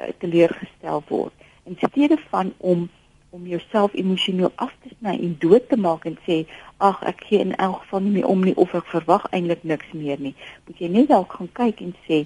uh, 0.00 0.08
teleeggestel 0.18 1.02
word. 1.08 1.32
In 1.64 1.76
steede 1.76 2.18
van 2.30 2.52
om 2.58 2.88
om 3.30 3.46
jouself 3.46 3.94
emosioneel 3.94 4.52
af 4.54 4.72
te 4.82 4.88
sny 4.98 5.18
en 5.20 5.36
dood 5.38 5.68
te 5.68 5.76
maak 5.76 6.04
en 6.04 6.16
sê 6.26 6.46
ag 6.76 7.02
ek 7.02 7.24
gee 7.28 7.38
in 7.44 7.56
elk 7.56 7.82
geval 7.82 8.00
nie 8.00 8.10
meer 8.10 8.26
om 8.26 8.44
nie 8.44 8.56
of 8.56 8.74
ek 8.74 8.88
verwag 8.88 9.26
eintlik 9.30 9.62
niks 9.62 9.92
meer 9.92 10.20
nie. 10.20 10.34
Moet 10.66 10.78
jy 10.78 10.88
net 10.88 11.08
dalk 11.08 11.32
gaan 11.36 11.50
kyk 11.52 11.82
en 11.84 11.94
sê 12.06 12.24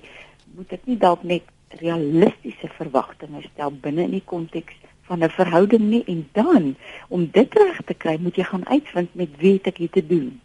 moet 0.55 0.73
ek 0.73 0.87
nie 0.87 0.97
dalk 0.97 1.25
net 1.27 1.43
realistiese 1.81 2.69
verwagtinge 2.79 3.43
stel 3.53 3.73
binne 3.85 4.03
in 4.03 4.17
die 4.19 4.25
konteks 4.25 4.75
van 5.09 5.25
'n 5.25 5.31
verhouding 5.31 5.85
nie 5.91 6.05
en 6.07 6.29
dan 6.33 6.77
om 7.09 7.29
dit 7.33 7.55
reg 7.55 7.81
te 7.85 7.95
kry 7.95 8.17
moet 8.21 8.37
jy 8.37 8.45
gaan 8.45 8.67
uitvind 8.69 9.15
met 9.15 9.37
wie 9.39 9.61
ek 9.65 9.77
hier 9.77 9.91
te 9.91 10.07
doen 10.07 10.41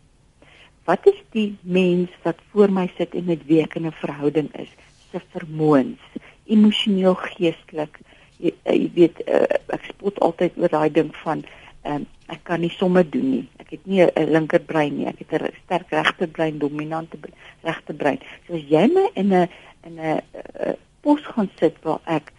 wat 0.85 1.07
is 1.07 1.21
die 1.31 1.57
mens 1.61 2.09
wat 2.23 2.39
voor 2.51 2.71
my 2.71 2.89
sit 2.97 3.15
en 3.15 3.25
met 3.25 3.45
wie 3.45 3.61
ek 3.61 3.75
in 3.75 3.85
'n 3.85 4.01
verhouding 4.01 4.49
is 4.55 4.69
se 5.11 5.21
vermoëns 5.33 6.01
emosioneel 6.45 7.15
geestelik 7.15 7.99
jy, 8.37 8.53
eh, 8.63 8.75
jy 8.75 8.91
weet 8.93 9.21
uh, 9.27 9.45
ek 9.73 9.89
spot 9.91 10.19
altyd 10.19 10.57
oor 10.57 10.69
daai 10.69 10.91
ding 10.91 11.15
van 11.23 11.43
um, 11.87 12.05
ek 12.33 12.43
kan 12.43 12.61
nie 12.61 12.71
sommer 12.75 13.05
doen 13.07 13.29
nie. 13.31 13.45
Ek 13.61 13.71
het 13.75 13.85
nie 13.85 14.03
'n 14.03 14.31
linkerbrein 14.31 14.97
nie. 14.97 15.07
Ek 15.07 15.19
het 15.19 15.41
'n 15.41 15.53
sterk 15.65 15.89
regterbrein, 15.89 16.59
dominante 16.59 17.17
regterbrein. 17.63 18.19
So 18.47 18.53
as 18.53 18.63
jy 18.67 18.87
my 18.87 19.09
in 19.15 19.33
'n 19.33 19.49
in 19.83 19.95
'n 19.95 20.21
uh, 20.21 20.73
pos 21.07 21.23
gaan 21.33 21.49
sit 21.59 21.75
waar 21.87 22.03
ek 22.19 22.33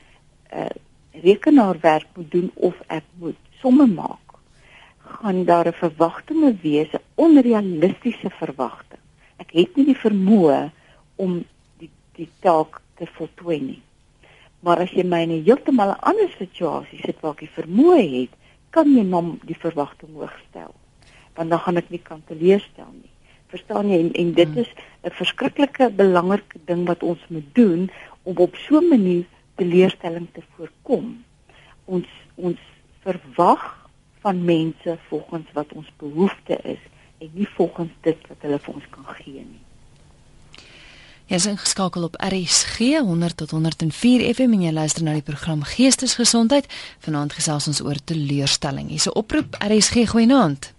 'n 0.52 0.60
uh, 0.60 0.76
rekenaarwerk 1.24 2.08
moet 2.16 2.30
doen 2.30 2.50
of 2.54 2.76
ek 2.86 3.04
moet 3.20 3.38
somme 3.60 3.86
maak, 3.86 4.26
gaan 4.98 5.44
daar 5.44 5.66
'n 5.68 5.80
verwagtinge 5.84 6.52
wees, 6.62 6.92
'n 6.92 7.04
onrealistiese 7.14 8.30
verwagting. 8.30 9.00
Ek 9.36 9.50
het 9.52 9.76
nie 9.76 9.86
die 9.92 10.02
vermoë 10.06 10.70
om 11.16 11.44
die 11.78 11.90
die 12.12 12.30
taak 12.40 12.80
te 12.96 13.06
voltooi 13.06 13.60
nie. 13.60 13.82
Maar 14.60 14.78
as 14.84 14.90
jy 14.90 15.04
my 15.04 15.22
in 15.22 15.30
'n 15.30 15.44
heeltemal 15.44 15.90
'n 15.90 16.04
ander 16.10 16.30
situasie 16.38 17.00
sit 17.04 17.20
waar 17.20 17.32
ek 17.32 17.46
die 17.46 17.56
vermoë 17.60 18.02
het, 18.20 18.32
kan 18.70 18.96
jy 18.96 19.04
hom 19.10 19.40
die 19.44 19.58
verwagting 19.58 20.14
hoog 20.14 20.36
stel. 20.48 20.74
Want 21.34 21.50
dan 21.50 21.58
gaan 21.58 21.76
ek 21.76 21.90
nie 21.90 22.02
kan 22.02 22.22
teleurstel 22.26 22.92
nie. 22.92 23.14
Verstaan 23.48 23.88
jy 23.88 23.98
en, 24.04 24.12
en 24.12 24.32
dit 24.34 24.48
hmm. 24.48 24.58
is 24.58 24.70
'n 25.02 25.10
verskriklike 25.10 25.90
belangrike 25.90 26.58
ding 26.64 26.86
wat 26.86 27.02
ons 27.02 27.20
moet 27.28 27.54
doen 27.54 27.90
om 28.22 28.36
op 28.36 28.56
so 28.56 28.80
'n 28.80 28.88
manier 28.88 29.24
teleurstelling 29.54 30.28
te 30.32 30.42
voorkom. 30.56 31.24
Ons 31.84 32.06
ons 32.34 32.58
verwag 33.02 33.88
van 34.20 34.44
mense 34.44 34.98
volgens 35.08 35.46
wat 35.52 35.72
ons 35.72 35.88
behoefte 35.96 36.58
is 36.62 36.82
en 37.18 37.30
nie 37.32 37.48
volgens 37.48 37.92
dit 38.00 38.28
wat 38.28 38.36
hulle 38.40 38.58
vir 38.58 38.74
ons 38.74 38.84
kan 38.90 39.08
gee 39.22 39.42
nie. 39.42 39.62
Jy 41.28 41.36
is 41.36 41.46
ingeskakel 41.46 42.06
op 42.06 42.14
RSG 42.24 42.78
100 43.04 43.36
tot 43.36 43.50
104 43.50 44.22
FM 44.34 44.54
en 44.56 44.62
jy 44.62 44.70
luister 44.72 45.04
na 45.04 45.12
die 45.12 45.24
program 45.26 45.60
Geestesgesondheid. 45.62 46.64
Vanaand 47.04 47.34
gesels 47.36 47.66
ons 47.68 47.82
oor 47.84 48.00
teleurstelling. 48.04 48.88
Hier's 48.88 49.08
'n 49.08 49.12
oproep 49.12 49.58
RSG 49.60 50.08
goeienaand. 50.08 50.72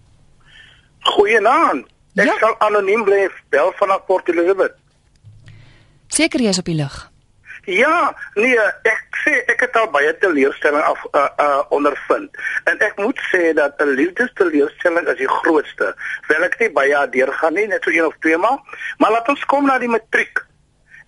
Goeienaand. 1.00 1.86
Ek 2.18 2.26
ja? 2.26 2.34
sal 2.40 2.56
anoniem 2.66 3.04
bly 3.06 3.28
bel 3.54 3.72
vanaf 3.78 4.06
Port 4.06 4.28
Elizabeth. 4.28 4.74
Seker 6.10 6.42
jy's 6.42 6.58
op 6.58 6.66
die 6.66 6.78
lug. 6.78 6.96
Ja, 7.68 8.10
nee, 8.40 8.58
ek 8.88 9.18
sê 9.20 9.34
ek 9.52 9.60
het 9.66 9.76
al 9.76 9.90
baie 9.92 10.10
teleurstelling 10.18 10.82
af 10.82 11.02
uh, 11.12 11.26
uh 11.44 11.60
ondervind. 11.76 12.32
En 12.70 12.80
ek 12.82 12.96
moet 12.98 13.20
sê 13.30 13.52
dat 13.54 13.78
'n 13.78 13.94
liefdesteleurstelling 14.00 15.06
is 15.12 15.20
die 15.20 15.28
grootste. 15.28 15.94
Wel 16.28 16.46
ek 16.48 16.58
nie 16.58 16.70
baie 16.72 17.04
deur 17.12 17.32
gaan 17.32 17.54
nie, 17.54 17.66
net 17.68 17.84
so 17.84 17.90
een 17.90 18.06
of 18.06 18.16
twee 18.24 18.36
maal, 18.36 18.58
maar 18.98 19.12
laat 19.12 19.28
ons 19.28 19.44
kom 19.44 19.66
na 19.66 19.78
die 19.78 19.92
matriek. 19.92 20.42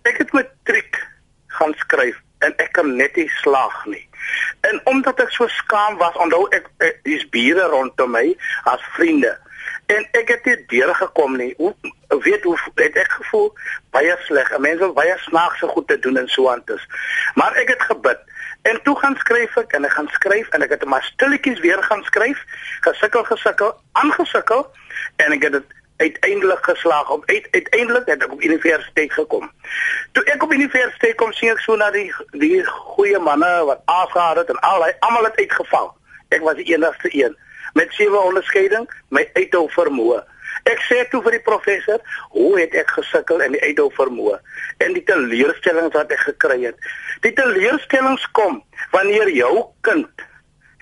Ek 0.03 0.19
het 0.19 0.33
matriek 0.33 1.01
gaan 1.47 1.75
skryf 1.75 2.21
en 2.45 2.55
ek 2.59 2.73
kan 2.73 2.97
net 2.97 3.17
nie 3.17 3.31
slaag 3.43 3.87
nie. 3.87 4.07
En 4.61 4.81
omdat 4.85 5.21
ek 5.21 5.33
so 5.33 5.49
skaam 5.49 5.97
was, 5.99 6.15
onthou 6.15 6.47
ek, 6.51 6.69
ek 6.79 7.01
dis 7.03 7.25
bure 7.33 7.65
rondom 7.73 8.13
my 8.13 8.37
as 8.65 8.83
vriende 8.95 9.35
en 9.87 10.07
ek 10.11 10.29
het 10.29 10.45
nie 10.45 10.57
deur 10.67 10.95
gekom 10.95 11.37
nie. 11.37 11.55
Hoe 11.57 11.75
weet 12.23 12.43
hoe 12.43 12.59
het 12.75 12.97
ek 12.97 13.11
gevoel 13.11 13.53
baie 13.91 14.17
sleg. 14.27 14.51
Mense 14.59 14.89
baie 14.97 15.17
snaakse 15.27 15.67
goed 15.67 15.89
te 15.89 15.99
doen 15.99 16.17
en 16.17 16.29
so 16.29 16.49
aan 16.51 16.63
dis. 16.67 16.87
Maar 17.35 17.57
ek 17.63 17.75
het 17.75 17.83
gebid 17.83 18.19
en 18.63 18.79
toe 18.83 18.97
gaan 18.99 19.17
skryf 19.19 19.57
ek 19.57 19.73
en 19.77 19.85
ek 19.85 19.95
gaan 19.99 20.09
skryf 20.15 20.49
en 20.55 20.63
ek 20.63 20.77
het 20.77 20.85
maar 20.85 21.05
stilletjies 21.05 21.61
weer 21.61 21.83
gaan 21.83 22.03
skryf. 22.09 22.43
Gesukkel 22.81 23.25
gesukkel, 23.25 23.75
aangesukkel 23.93 24.67
en 25.17 25.33
ek 25.33 25.49
het 25.49 25.59
dit 25.59 25.79
uiteindelik 26.03 26.65
geslaag 26.65 27.11
om 27.11 27.23
uit, 27.27 27.49
uiteindelik 27.51 28.07
het 28.07 28.23
ek 28.25 28.33
op 28.33 28.43
universiteit 28.43 29.13
gekom. 29.13 29.51
Toe 30.13 30.25
ek 30.35 30.43
op 30.43 30.53
universiteit 30.53 31.17
kom 31.21 31.33
sien 31.33 31.55
ek 31.55 31.63
so 31.63 31.77
na 31.77 31.91
die 31.95 32.09
die 32.39 32.63
goeie 32.67 33.19
manne 33.19 33.51
wat 33.69 33.83
aasgehad 33.85 34.43
het 34.43 34.51
en 34.55 34.61
al 34.67 34.87
hy 34.87 34.93
almal 35.07 35.29
het 35.31 35.39
uitgeval. 35.39 35.93
Ek 36.33 36.45
was 36.47 36.59
die 36.59 36.71
enigste 36.75 37.13
een 37.13 37.37
met 37.79 37.93
sewe 37.97 38.19
onderskeiding 38.19 38.89
my 39.09 39.25
uithou 39.39 39.69
vermoë. 39.73 40.23
Ek 40.69 40.83
sê 40.87 41.01
toe 41.11 41.23
vir 41.25 41.39
die 41.39 41.45
professor, 41.47 42.03
hoe 42.35 42.53
het 42.61 42.75
ek 42.79 42.91
gesukkel 42.99 43.41
in 43.43 43.57
die 43.57 43.63
uithou 43.63 43.89
vermoë 43.97 44.39
en 44.85 44.95
die 44.97 45.05
teleurstellings 45.09 45.95
wat 45.97 46.13
ek 46.15 46.23
gekry 46.29 46.61
het. 46.67 46.91
Die 47.25 47.33
teleurstellings 47.39 48.27
kom 48.37 48.61
wanneer 48.95 49.31
jou 49.33 49.55
kind 49.87 50.27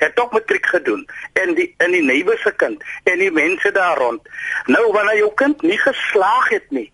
het 0.01 0.21
ook 0.21 0.33
matriek 0.33 0.67
gedoen 0.67 1.03
en 1.37 1.55
die 1.55 1.69
in 1.85 1.93
die 1.93 2.05
neighbor 2.05 2.39
se 2.41 2.53
kind 2.57 2.85
en 3.05 3.21
die 3.21 3.33
mense 3.33 3.73
daar 3.77 3.99
rond. 4.01 4.29
Nou 4.67 4.87
wanneer 4.93 5.21
jou 5.25 5.33
kind 5.37 5.63
nie 5.63 5.79
geslaag 5.79 6.49
het 6.49 6.71
nie, 6.71 6.89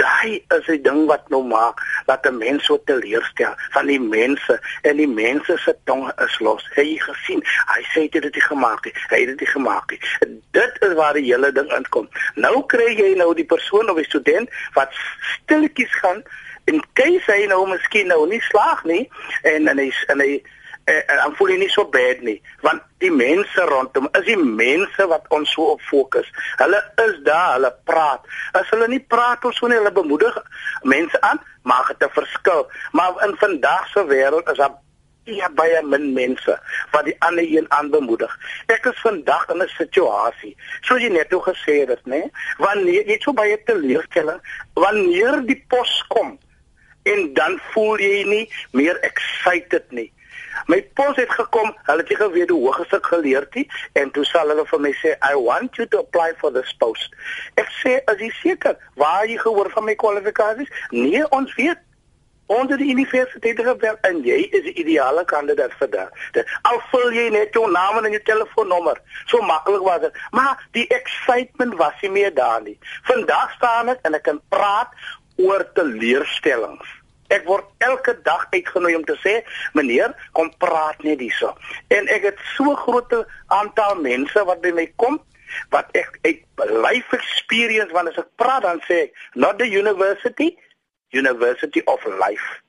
Daai 0.00 0.42
is 0.56 0.66
die 0.66 0.80
ding 0.80 1.06
wat 1.06 1.28
nou 1.28 1.42
maak 1.44 1.80
dat 2.06 2.26
'n 2.26 2.38
mens 2.38 2.64
so 2.64 2.78
teleurstel 2.84 3.54
van 3.70 3.86
die 3.86 4.00
mense 4.00 4.60
en 4.82 4.96
die 4.96 5.08
mense 5.08 5.58
se 5.58 5.76
tong 5.84 6.12
is 6.24 6.38
los. 6.38 6.68
Het 6.74 6.86
jy 6.86 6.98
gesien? 6.98 7.42
Hy 7.74 7.82
sê 7.92 8.08
dit 8.08 8.24
het 8.24 8.34
hy 8.34 8.40
gemaak. 8.40 8.84
Hy 9.08 9.20
het 9.20 9.38
dit 9.38 9.48
gemaak. 9.48 9.96
Dit 10.50 10.76
is 10.80 10.94
waar 10.94 11.12
die 11.12 11.32
hele 11.32 11.52
ding 11.52 11.72
inkom. 11.72 12.08
Nou 12.34 12.66
kry 12.66 12.94
jy 12.96 13.14
nou 13.16 13.34
die 13.34 13.44
persoon 13.44 13.90
of 13.90 13.96
die 13.96 14.04
student 14.04 14.50
wat 14.74 14.92
stilletjies 15.20 15.94
gaan 15.94 16.22
in 16.64 16.82
case 16.92 17.32
hy 17.32 17.46
nou 17.46 17.66
miskien 17.68 18.06
nou 18.06 18.26
nie 18.28 18.40
slaag 18.50 18.84
nie 18.84 19.08
en 19.42 19.68
en 19.68 19.78
hy 19.78 19.88
en 20.12 20.20
hy 20.20 20.42
en 20.88 21.20
dan 21.22 21.36
voel 21.36 21.52
hy 21.52 21.58
nie 21.62 21.70
so 21.74 21.84
bad 21.94 22.22
nie 22.26 22.38
want 22.66 22.82
die 23.04 23.12
mense 23.12 23.68
rondom 23.70 24.08
is 24.20 24.26
die 24.28 24.38
mense 24.62 25.06
wat 25.12 25.28
ons 25.38 25.52
so 25.56 25.74
op 25.74 25.84
fokus 25.90 26.28
hulle 26.62 26.80
is 27.04 27.14
daar 27.28 27.54
hulle 27.56 27.72
praat 27.90 28.26
as 28.60 28.74
hulle 28.74 28.88
nie 28.88 29.04
praat 29.14 29.44
of 29.44 29.54
so 29.54 29.70
nie 29.70 29.78
hulle 29.80 29.94
bemoedig 30.00 30.42
mense 30.94 31.20
aan 31.30 31.40
maak 31.62 31.94
dit 31.94 32.08
'n 32.08 32.16
verskil 32.20 32.68
maar 32.92 33.24
in 33.28 33.36
vandag 33.44 33.88
se 33.94 34.06
wêreld 34.12 34.50
is 34.52 34.60
daar 34.64 34.76
ja 35.36 35.48
baie 35.52 35.80
min 35.84 36.12
mense 36.16 36.56
wat 36.92 37.04
die 37.04 37.16
ander 37.24 37.44
een 37.44 37.66
aanbemoedig. 37.72 38.32
Ek 38.72 38.86
is 38.86 39.00
vandag 39.04 39.48
in 39.52 39.62
'n 39.62 39.68
situasie, 39.76 40.56
soos 40.80 41.02
jy 41.02 41.08
net 41.08 41.32
o 41.34 41.40
gesê 41.40 41.84
het, 41.86 42.04
né? 42.06 42.30
Wanneer 42.58 43.06
jy 43.06 43.18
so 43.20 43.32
baie 43.32 43.62
teleurstelling, 43.64 44.40
wanneer 44.74 45.42
die 45.46 45.64
pos 45.68 46.04
kom 46.08 46.38
en 47.02 47.34
dan 47.34 47.60
voel 47.72 47.98
jy 47.98 48.24
nie 48.24 48.52
meer 48.72 48.96
excited 49.00 49.84
nie. 49.90 50.12
My 50.66 50.80
pos 50.94 51.16
het 51.16 51.30
gekom, 51.30 51.72
hulle 51.88 52.04
het 52.04 52.08
nie 52.08 52.20
geweet 52.20 52.50
hoe 52.50 52.60
hoog 52.66 52.80
ek 52.84 53.06
geleer 53.06 53.46
het 53.46 53.54
nie 53.54 53.66
en 54.00 54.10
toe 54.10 54.24
sal 54.24 54.48
hulle 54.48 54.66
vir 54.66 54.80
my 54.80 54.92
sê 55.02 55.14
I 55.22 55.34
want 55.34 55.76
you 55.76 55.86
to 55.86 56.02
apply 56.04 56.32
for 56.40 56.52
this 56.52 56.72
post. 56.78 57.14
Ek 57.60 57.70
sê 57.82 57.98
as 58.10 58.18
jy 58.22 58.30
seker 58.42 58.78
waar 58.96 59.26
jy 59.26 59.38
gehoor 59.38 59.70
van 59.74 59.86
my 59.88 59.94
kwalifikasies? 59.94 60.72
Nee, 60.90 61.22
ons 61.30 61.54
weet 61.58 61.84
onder 62.48 62.76
die 62.80 62.90
universiteit 62.90 63.60
gewerk 63.60 64.06
en 64.08 64.22
jy 64.24 64.38
is 64.56 64.64
die 64.64 64.74
ideale 64.80 65.24
kandidaat 65.28 65.74
vir 65.80 65.90
dit. 65.92 66.54
Al 66.70 66.80
vul 66.92 67.12
jy 67.12 67.26
net 67.34 67.56
jou 67.56 67.66
naam 67.70 68.00
en 68.00 68.08
jou 68.14 68.22
telefoonnommer. 68.24 69.00
So 69.28 69.44
maklik 69.44 69.84
was 69.84 70.00
dit. 70.06 70.22
Maar 70.32 70.56
die 70.76 70.86
excitement 70.96 71.76
was 71.80 72.00
nie 72.02 72.14
meer 72.16 72.34
daar 72.34 72.64
nie. 72.64 72.78
Vandag 73.10 73.52
staan 73.58 73.92
ek 73.92 74.00
en 74.08 74.16
ek 74.16 74.24
kan 74.30 74.40
praat 74.48 74.96
oor 75.36 75.66
teleurstellings. 75.76 76.97
Ek 77.28 77.44
word 77.44 77.64
elke 77.78 78.16
dag 78.22 78.46
uitgenooi 78.50 78.94
om 78.96 79.04
te 79.04 79.16
sê, 79.24 79.44
"Meneer, 79.72 80.14
kom 80.32 80.52
praat 80.56 81.02
net 81.02 81.20
hierso." 81.20 81.56
En 81.88 82.08
ek 82.08 82.22
het 82.22 82.38
so 82.56 82.74
groot 82.74 83.26
aantal 83.46 83.94
mense 84.00 84.44
wat 84.44 84.60
by 84.60 84.70
my 84.70 84.92
kom 84.96 85.20
wat 85.70 85.88
ek 85.92 86.18
uit 86.22 86.40
life 86.56 87.16
experience 87.16 87.92
wanneer 87.92 88.18
ek 88.18 88.36
praat 88.36 88.62
dan 88.62 88.80
sê 88.88 89.02
ek, 89.02 89.12
"Not 89.34 89.58
the 89.58 89.68
university, 89.68 90.56
University 91.10 91.82
of 91.86 92.04
Life. 92.20 92.62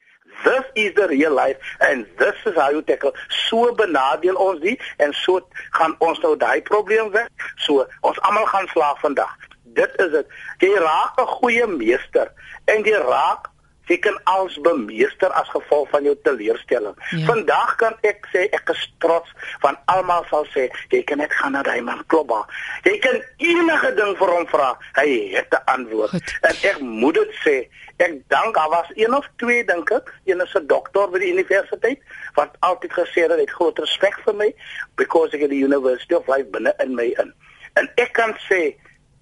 This 0.44 0.64
is 0.76 0.96
the 0.96 1.08
real 1.08 1.34
life 1.34 1.58
and 1.82 2.06
this 2.18 2.36
is 2.46 2.56
how 2.56 2.70
you 2.70 2.82
tackle. 2.82 3.14
So 3.50 3.74
benadeel 3.76 4.36
ons 4.36 4.62
dit 4.62 4.80
en 4.98 5.14
so 5.14 5.42
gaan 5.76 5.96
ons 6.00 6.20
nou 6.24 6.36
daai 6.40 6.62
probleem 6.62 7.12
weg. 7.12 7.28
So 7.66 7.86
ons 8.08 8.20
almal 8.24 8.48
gaan 8.48 8.68
slaag 8.72 9.00
vandag. 9.04 9.34
Dit 9.76 9.92
is 10.00 10.12
dit. 10.12 10.28
Jy 10.64 10.72
raak 10.80 11.20
'n 11.20 11.28
goeie 11.42 11.68
meester 11.68 12.32
en 12.66 12.84
jy 12.84 12.96
raak 13.04 13.50
jy 13.90 13.98
kan 14.04 14.18
alles 14.30 14.58
bemeester 14.62 15.32
as 15.38 15.50
gevolg 15.50 15.90
van 15.90 16.06
jou 16.06 16.16
teleurstelling. 16.24 16.96
Ja. 17.10 17.26
Vandag 17.26 17.76
kan 17.82 17.98
ek 18.08 18.28
sê 18.34 18.46
ek 18.56 18.70
is 18.74 18.84
trots 19.04 19.32
van 19.64 19.78
almal 19.92 20.26
sal 20.30 20.46
sê 20.54 20.68
jy 20.94 21.02
kan 21.10 21.22
net 21.22 21.34
gaan 21.34 21.56
na 21.58 21.64
daai 21.66 21.82
man 21.86 22.04
klopba. 22.12 22.44
Jy 22.86 22.98
kan 23.04 23.18
enige 23.38 23.94
ding 23.98 24.16
vir 24.20 24.34
hom 24.36 24.48
vra, 24.52 24.72
hy 25.00 25.08
het 25.34 25.54
'n 25.54 25.64
antwoord. 25.76 26.10
Goed. 26.10 26.34
En 26.42 26.56
ek 26.72 26.80
moet 26.82 27.16
dit 27.16 27.32
sê, 27.46 27.56
ek 27.98 28.14
dank 28.30 28.56
daar 28.56 28.70
was 28.70 28.92
een 28.96 29.14
of 29.14 29.26
twee 29.38 29.66
dink 29.66 29.92
ek, 29.92 30.14
een 30.26 30.42
is 30.42 30.54
'n 30.56 30.68
dokter 30.68 31.10
by 31.10 31.20
die 31.20 31.34
universiteit 31.34 32.00
wat 32.36 32.56
altyd 32.60 32.94
gesê 32.94 33.26
het 33.26 33.32
hy 33.32 33.40
het 33.40 33.58
groot 33.58 33.80
respek 33.80 34.16
vir 34.26 34.36
my 34.36 34.54
because 34.96 35.34
ek 35.34 35.42
het 35.42 35.50
die 35.50 35.64
University 35.64 36.14
of 36.14 36.28
Life 36.28 36.50
binne 36.52 36.74
in 36.80 36.96
my 36.96 37.14
in. 37.18 37.34
En 37.74 37.90
ek 37.96 38.14
kan 38.14 38.36
sê 38.50 38.76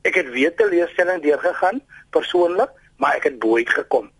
ek 0.03 0.15
het 0.15 0.29
weer 0.29 0.55
teleurstelling 0.55 1.21
deurgegaan 1.23 1.81
persoonlik, 2.09 2.69
maar 2.97 3.15
ek 3.15 3.23
het 3.23 3.39
bo 3.39 3.57
uit 3.57 3.69
gekom. 3.69 4.11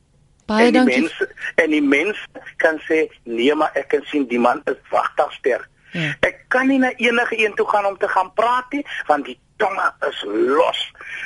Baie 0.48 0.68
en 0.70 0.74
dankie. 0.80 1.02
Mense, 1.02 1.28
en 1.56 1.70
die 1.76 1.82
mens 1.84 2.20
kan 2.64 2.80
sê 2.88 3.06
nee, 3.24 3.56
maar 3.56 3.72
ek 3.76 3.90
kan 3.94 4.06
sien 4.12 4.28
die 4.30 4.40
man 4.40 4.62
is 4.72 4.80
wagtig 4.92 5.34
sterk. 5.40 5.68
Ja. 5.96 6.14
Ek 6.28 6.46
kan 6.52 6.68
nie 6.68 6.80
na 6.80 6.92
enige 7.00 7.38
een 7.40 7.54
toe 7.56 7.66
gaan 7.68 7.86
om 7.86 7.98
te 7.98 8.08
gaan 8.12 8.32
praat 8.36 8.72
nie, 8.76 8.84
want 9.08 9.26
die 9.26 9.38
tonge 9.58 9.86
is 10.10 10.20
los. 10.28 10.82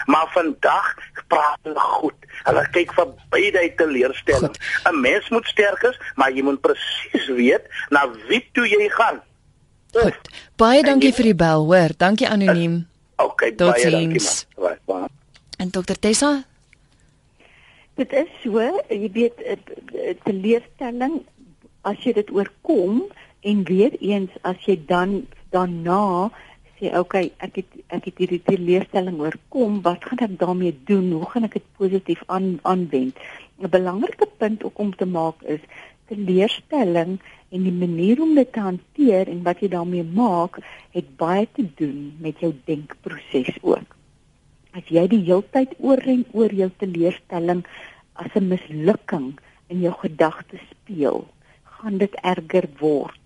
Maar 0.06 0.30
vandag 0.34 0.94
praat 1.28 1.60
hulle 1.68 1.80
goed. 1.80 2.28
Hulle 2.46 2.64
kyk 2.72 2.94
verby 2.98 3.52
die 3.52 3.74
teleurstelling. 3.76 4.56
'n 4.90 5.02
Mens 5.02 5.30
moet 5.30 5.46
sterk 5.48 5.84
is, 5.84 5.98
maar 6.16 6.32
jy 6.32 6.42
moet 6.42 6.62
presies 6.62 7.28
weet 7.28 7.68
na 7.90 8.06
wie 8.30 8.42
toe 8.54 8.68
jy 8.70 8.90
gaan. 8.90 9.22
Goed. 9.92 10.30
Baie 10.56 10.84
dankie 10.84 11.12
vir 11.14 11.24
die 11.24 11.36
bel, 11.36 11.66
hoor. 11.68 11.92
Dankie 11.98 12.28
anoniem. 12.30 12.88
Okay, 13.18 13.52
Tot 13.56 13.74
baie 13.74 13.90
dankie. 13.92 14.20
ziens. 14.20 14.48
man. 14.58 14.66
Baie, 14.66 14.78
baie. 14.86 15.08
En 15.58 15.70
dokter 15.70 16.00
Tessa, 16.00 16.44
Dit 18.02 18.14
is 18.18 18.30
so, 18.42 18.58
jy 18.90 19.10
weet 19.14 19.42
eh, 19.46 19.56
eh, 19.94 20.14
teleurstelling 20.26 21.20
as 21.86 22.00
jy 22.02 22.16
dit 22.18 22.32
oorkom 22.34 23.04
en 23.46 23.60
weer 23.68 23.94
eens 24.02 24.40
as 24.48 24.58
jy 24.66 24.74
dan 24.90 25.20
daarna 25.54 26.32
sê 26.80 26.90
okay, 26.98 27.28
ek 27.46 27.60
het 27.60 27.76
ek 27.94 28.08
het 28.10 28.24
hierdie 28.24 28.42
teleurstelling 28.48 29.20
oorkom, 29.22 29.78
wat 29.86 30.10
gaan 30.10 30.24
ek 30.26 30.34
daarmee 30.42 30.74
doen? 30.90 31.12
Hoe 31.14 31.30
gaan 31.30 31.46
ek 31.46 31.60
dit 31.60 31.70
positief 31.78 32.26
aan 32.26 32.58
aanwend? 32.74 33.22
'n 33.62 33.70
Belangrike 33.78 34.32
punt 34.42 34.66
ook 34.66 34.82
om 34.82 34.96
te 34.98 35.06
maak 35.06 35.46
is 35.46 35.62
teleurstelling 36.10 37.20
en 37.54 37.70
die 37.70 37.78
manier 37.86 38.18
om 38.26 38.34
dit 38.34 38.50
te 38.50 38.66
hanteer 38.66 39.30
en 39.30 39.46
wat 39.46 39.62
jy 39.62 39.70
daarmee 39.78 40.10
maak, 40.10 40.58
het 40.98 41.18
baie 41.22 41.46
te 41.54 41.70
doen 41.78 42.16
met 42.18 42.42
jou 42.42 42.56
denkproses 42.66 43.54
ook 43.62 44.02
as 44.78 44.88
jy 44.88 45.04
die 45.12 45.24
heeltyd 45.28 45.74
oor 45.84 46.00
en 46.14 46.24
oor 46.38 46.54
jou 46.56 46.70
teleurstelling 46.80 47.64
as 48.14 48.32
'n 48.36 48.48
mislukking 48.48 49.40
in 49.68 49.82
jou 49.82 49.94
gedagtes 49.94 50.62
speel, 50.70 51.28
gaan 51.64 51.98
dit 51.98 52.14
erger 52.22 52.70
word. 52.80 53.20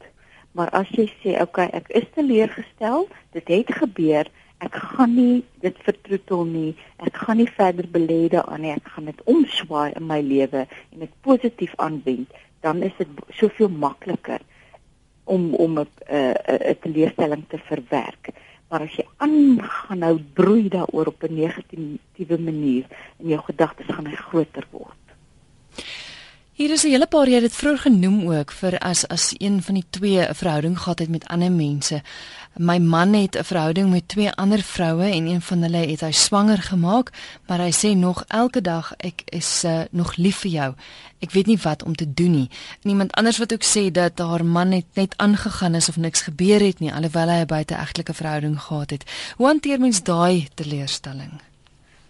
Maar 0.51 0.69
as 0.69 0.89
jy 0.89 1.07
sê, 1.19 1.31
"Oké, 1.41 1.41
okay, 1.41 1.69
ek 1.73 1.87
is 1.89 2.07
teleurgestel, 2.13 3.07
dit 3.31 3.47
het 3.47 3.73
gebeur, 3.73 4.25
ek 4.57 4.75
gaan 4.75 5.15
nie 5.15 5.43
dit 5.59 5.75
vertroetel 5.77 6.45
nie, 6.45 6.75
ek 6.97 7.17
gaan 7.17 7.37
nie 7.37 7.51
verder 7.51 7.87
belê 7.87 8.29
daaraan 8.29 8.61
nie, 8.61 8.71
ek 8.71 8.87
gaan 8.87 9.05
dit 9.05 9.23
omswaai 9.23 9.91
in 9.95 10.07
my 10.07 10.21
lewe 10.21 10.67
en 10.91 10.99
dit 10.99 11.11
positief 11.21 11.73
aanwend," 11.75 12.31
dan 12.61 12.81
is 12.83 12.93
dit 12.97 13.07
soveel 13.29 13.69
makliker 13.69 14.39
om 15.23 15.53
om 15.53 15.79
'n 15.79 15.87
'n 16.07 16.77
teleurstelling 16.81 17.43
te 17.47 17.57
verwerk 17.57 18.29
maar 18.75 18.89
as 18.89 18.95
jy 18.99 19.05
aangaan 19.23 20.01
nou 20.03 20.15
broei 20.35 20.67
daaroor 20.67 21.07
op 21.07 21.23
'n 21.23 21.37
negatiewe 21.39 22.37
manier 22.47 22.85
en 23.19 23.27
jou 23.31 23.41
gedagtes 23.47 23.87
gaan 23.87 24.07
hy 24.11 24.15
groter 24.15 24.67
word. 24.71 25.04
Hier 26.55 26.71
is 26.71 26.83
'n 26.83 26.89
hele 26.89 27.07
paar 27.07 27.27
jy 27.27 27.33
het 27.33 27.51
dit 27.51 27.55
vroeër 27.55 27.77
genoem 27.77 28.31
ook 28.31 28.51
vir 28.51 28.77
as 28.79 29.07
as 29.07 29.33
een 29.37 29.61
van 29.61 29.73
die 29.73 29.85
twee 29.89 30.19
'n 30.23 30.35
verhouding 30.35 30.77
gehad 30.79 30.99
het 30.99 31.09
met 31.09 31.27
ander 31.27 31.51
mense. 31.51 32.01
My 32.57 32.77
man 32.77 33.13
het 33.13 33.35
'n 33.35 33.43
verhouding 33.43 33.89
met 33.89 34.07
twee 34.07 34.31
ander 34.31 34.61
vroue 34.61 35.03
en 35.03 35.25
een 35.25 35.41
van 35.41 35.61
hulle 35.61 35.77
het 35.77 35.99
hy 35.99 36.11
swanger 36.11 36.61
gemaak, 36.61 37.11
maar 37.47 37.59
hy 37.59 37.71
sê 37.71 37.97
nog 37.97 38.23
elke 38.27 38.61
dag 38.61 38.93
ek 38.97 39.21
is 39.25 39.63
uh, 39.65 39.81
nog 39.91 40.15
lief 40.15 40.37
vir 40.37 40.51
jou. 40.51 40.73
Ek 41.19 41.31
weet 41.31 41.45
nie 41.45 41.57
wat 41.57 41.83
om 41.83 41.95
te 41.95 42.13
doen 42.13 42.31
nie. 42.31 42.49
En 42.83 42.89
iemand 42.89 43.11
anders 43.11 43.37
wat 43.37 43.53
ook 43.53 43.63
sê 43.63 43.91
dat 43.91 44.17
haar 44.17 44.45
man 44.45 44.69
net 44.69 44.85
net 44.93 45.13
aangegaan 45.17 45.75
is 45.75 45.89
of 45.89 45.97
niks 45.97 46.21
gebeur 46.21 46.59
het 46.59 46.79
nie 46.79 46.93
alhoewel 46.93 47.29
hy 47.29 47.41
'n 47.41 47.45
buiteegtelike 47.45 48.13
verhouding 48.13 48.61
gehad 48.61 48.89
het. 48.89 49.03
Hoe 49.35 49.47
hanteer 49.47 49.79
mens 49.79 50.03
daai 50.03 50.47
teleurstelling? 50.53 51.31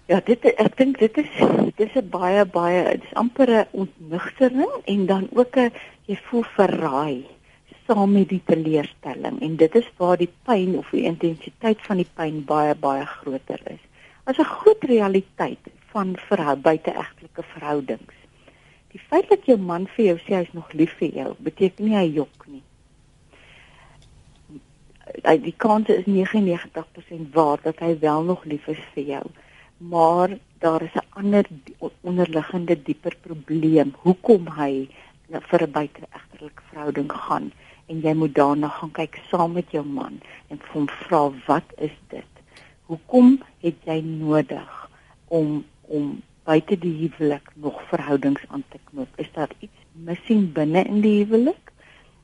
Ja, 0.05 0.19
dit 0.21 0.43
ek 0.45 0.75
dink 0.77 0.99
dit 1.01 1.15
is 1.17 1.29
dit 1.77 1.79
is 1.81 1.95
'n 1.97 2.09
baie 2.13 2.45
baie 2.45 2.81
dit 2.89 3.05
is 3.07 3.13
amper 3.17 3.49
'n 3.49 3.67
ontnugtering 3.83 4.73
en 4.85 5.05
dan 5.05 5.29
ook 5.33 5.55
'n 5.57 5.71
jy 6.05 6.17
voel 6.27 6.43
verraai 6.57 7.25
saam 7.87 8.11
met 8.11 8.29
die 8.29 8.41
teleurstelling 8.45 9.41
en 9.41 9.55
dit 9.55 9.75
is 9.75 9.89
waar 9.97 10.17
die 10.17 10.29
pyn 10.43 10.77
of 10.77 10.89
die 10.89 11.01
intensiteit 11.09 11.81
van 11.87 11.97
die 11.97 12.11
pyn 12.13 12.45
baie 12.45 12.75
baie 12.75 13.05
groter 13.05 13.61
is. 13.65 13.81
As 14.23 14.37
'n 14.37 14.43
groot 14.43 14.83
realiteit 14.83 15.63
van 15.91 16.15
verhou 16.27 16.55
buiteegtelike 16.55 17.43
verhoudings. 17.43 18.15
Die 18.91 19.01
feit 19.09 19.29
dat 19.29 19.45
jou 19.45 19.57
man 19.57 19.87
vir 19.87 20.05
jou 20.05 20.17
sê 20.17 20.33
hy's 20.35 20.53
nog 20.53 20.73
lief 20.73 20.93
vir 20.97 21.09
jou, 21.13 21.35
beteken 21.39 21.85
nie 21.85 21.97
hy 21.97 22.13
jok 22.13 22.45
nie. 22.47 22.63
Hy 25.23 25.37
die 25.37 25.55
kans 25.57 25.87
is 25.87 26.05
99% 26.05 27.33
waar 27.33 27.57
dat 27.61 27.79
hy 27.79 27.99
wel 27.99 28.23
nog 28.23 28.45
lief 28.45 28.67
is 28.67 28.85
vir 28.93 29.03
jou 29.03 29.25
maar 29.77 30.37
daar 30.59 30.81
is 30.81 30.93
'n 30.93 31.07
ander 31.09 31.45
onderliggende 32.01 32.83
dieper 32.83 33.15
probleem. 33.21 33.93
Hoekom 33.97 34.47
hy 34.47 34.87
vir 35.29 35.61
'n 35.63 35.71
buiteegtelike 35.71 36.61
verhouding 36.69 37.11
gaan 37.11 37.51
en 37.85 37.99
jy 37.99 38.13
moet 38.13 38.35
daarna 38.35 38.67
gaan 38.67 38.91
kyk 38.91 39.19
saam 39.29 39.51
met 39.51 39.71
jou 39.71 39.85
man 39.85 40.21
en 40.47 40.57
vir 40.57 40.73
hom 40.73 40.87
vra 40.89 41.31
wat 41.45 41.67
is 41.77 41.97
dit? 42.07 42.31
Hoekom 42.85 43.41
het 43.59 43.75
jy 43.83 44.01
nodig 44.01 44.89
om 45.27 45.65
om 45.81 46.21
buite 46.43 46.77
die 46.77 46.93
huwelik 46.93 47.51
nog 47.53 47.81
verhoudings 47.89 48.41
aan 48.47 48.63
te 48.69 48.79
knoop? 48.83 49.07
Is 49.15 49.31
daar 49.31 49.49
iets 49.59 49.79
missing 49.91 50.53
binne 50.53 50.83
in 50.83 51.01
die 51.01 51.23
huwelik? 51.23 51.71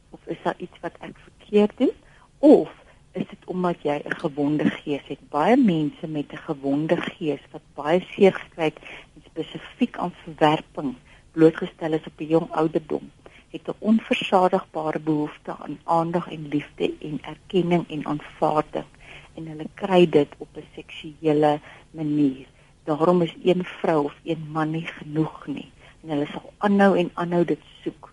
Of 0.10 0.20
is 0.26 0.38
daar 0.44 0.56
iets 0.58 0.80
wat 0.82 0.94
ek 1.00 1.18
verkeerd 1.18 1.78
doen? 1.78 1.92
Of 2.40 2.70
is 3.12 3.28
dit 3.30 3.46
omdat 3.46 3.82
jy 3.82 4.02
'n 4.04 4.20
gewonde 4.24 4.70
gees 4.70 5.06
het. 5.08 5.30
Baie 5.30 5.58
mense 5.58 6.08
met 6.08 6.32
'n 6.32 6.38
gewonde 6.38 6.98
gees 6.98 7.44
wat 7.52 7.62
baie 7.74 8.02
seer 8.12 8.34
gekry 8.34 8.64
het 8.64 8.80
spesifiek 9.26 9.98
aan 9.98 10.14
verwerping 10.24 10.96
blootgestel 11.32 11.94
is 11.94 12.06
op 12.06 12.20
'n 12.20 12.28
jong 12.36 12.52
ouderdom, 12.52 13.12
het 13.50 13.68
'n 13.68 13.76
onversadigbare 13.80 15.00
behoefte 15.00 15.56
aan 15.60 15.80
aandag 15.84 16.32
en 16.32 16.48
liefde 16.48 16.94
en 17.00 17.20
erkenning 17.22 17.90
en 17.90 18.06
aanvaarding 18.06 18.90
en 19.36 19.48
hulle 19.48 19.68
kry 19.74 20.10
dit 20.10 20.30
op 20.38 20.50
'n 20.56 20.68
seksuele 20.76 21.60
manier. 21.92 22.46
Daarom 22.84 23.22
is 23.22 23.36
een 23.44 23.64
vrou 23.64 24.04
of 24.04 24.16
een 24.24 24.48
man 24.52 24.70
nie 24.72 24.86
genoeg 24.86 25.48
nie 25.48 25.72
en 26.02 26.10
hulle 26.10 26.26
sal 26.26 26.54
aanhou 26.58 26.98
en 26.98 27.12
aanhou 27.14 27.46
dit 27.46 27.60
soek 27.84 28.11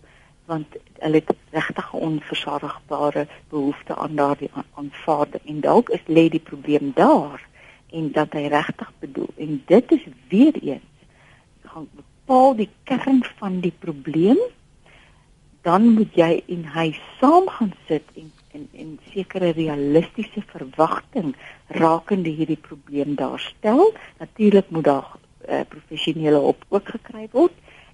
want 0.49 0.77
hulle 0.99 1.21
het 1.21 1.35
regtig 1.55 1.93
'n 1.93 2.03
onversadigbare 2.09 3.27
behoefte 3.49 3.95
aan 3.95 4.15
daardie 4.15 4.51
aanvaarding 4.81 5.43
en 5.45 5.59
dalk 5.65 5.89
is 5.89 6.05
lê 6.07 6.25
die 6.29 6.45
probleem 6.51 6.91
daar 6.95 7.47
en 7.89 8.11
dat 8.11 8.33
hy 8.37 8.45
regtig 8.47 8.91
bedoel 8.99 9.31
en 9.37 9.61
dit 9.65 9.91
is 9.91 10.05
weer 10.29 10.55
eens 10.61 10.95
gaan 11.63 11.87
bepaal 11.93 12.55
die 12.55 12.69
kern 12.83 13.23
van 13.37 13.59
die 13.59 13.75
probleem 13.79 14.41
dan 15.61 15.87
moet 15.93 16.13
jy 16.15 16.43
en 16.47 16.65
hy 16.73 16.89
saam 17.19 17.47
gaan 17.47 17.73
sit 17.87 18.05
en 18.15 18.31
en 18.51 18.67
en 18.73 18.99
sekere 19.13 19.51
realistiese 19.53 20.41
verwagting 20.49 21.35
rakende 21.67 22.29
hierdie 22.29 22.57
probleem 22.57 23.15
daarstel. 23.15 23.93
Natuurlik 24.17 24.69
moet 24.69 24.83
daar 24.83 25.11
uh, 25.49 25.61
professionele 25.67 26.41
hulp 26.41 26.65
ook 26.69 26.89
gekry 26.89 27.27
word 27.31 27.53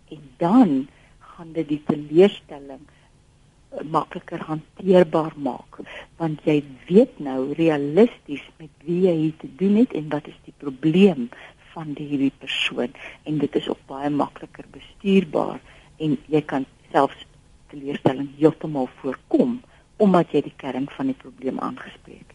en 0.10 0.22
dan 0.38 0.88
gaan 1.36 1.52
dit 1.56 1.67
die 1.69 1.82
teleurstelling 1.88 2.82
uh, 2.86 3.84
makliker 3.98 4.43
hanteerbaar 4.50 5.36
maak 5.48 5.82
want 6.21 6.43
jy 6.48 6.62
weet 6.89 7.19
nou 7.19 7.54
realisties 7.60 8.43
met 8.62 8.71
wie 8.88 9.02
jy 9.08 9.15
hier 9.24 9.38
te 9.43 9.52
doen 9.62 9.80
het 9.84 9.95
en 10.00 10.10
wat 10.15 10.32
is 10.32 10.39
die 10.48 10.56
probleem 10.63 11.30
van 11.76 11.93
die 11.98 12.08
hierdie 12.12 12.34
persoon 12.39 12.95
en 13.24 13.39
dit 13.43 13.62
is 13.62 13.69
op 13.71 13.82
baie 13.91 14.10
makliker 14.10 14.67
bestuurbaar 14.76 15.60
en 16.00 16.17
jy 16.32 16.41
kan 16.54 16.67
selfs 16.91 17.28
teleurstelling 17.74 18.30
heeltemal 18.39 18.89
voorkom 19.02 19.60
omdat 19.98 20.34
jy 20.36 20.45
die 20.50 20.58
kern 20.60 20.88
van 20.98 21.12
die 21.12 21.19
probleem 21.19 21.60
aangespreek 21.63 22.28
het. 22.34 22.35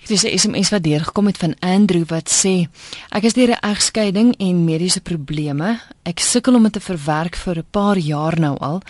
Dit 0.00 0.10
is 0.10 0.22
'n 0.24 0.38
SMS 0.38 0.70
wat 0.70 0.82
deurgekom 0.82 1.26
het 1.26 1.38
van 1.38 1.54
Andrew 1.58 2.04
wat 2.06 2.30
sê: 2.30 2.68
Ek 3.08 3.22
is 3.22 3.32
deur 3.32 3.50
'n 3.50 3.60
egskeiding 3.60 4.34
en 4.38 4.64
mediese 4.64 5.00
probleme. 5.00 5.80
Ek 6.02 6.18
sukkel 6.18 6.54
om 6.54 6.62
dit 6.62 6.72
te 6.72 6.80
verwerk 6.80 7.36
vir 7.36 7.56
'n 7.58 7.66
paar 7.70 7.98
jaar 7.98 8.40
nou 8.40 8.58
al. 8.58 8.82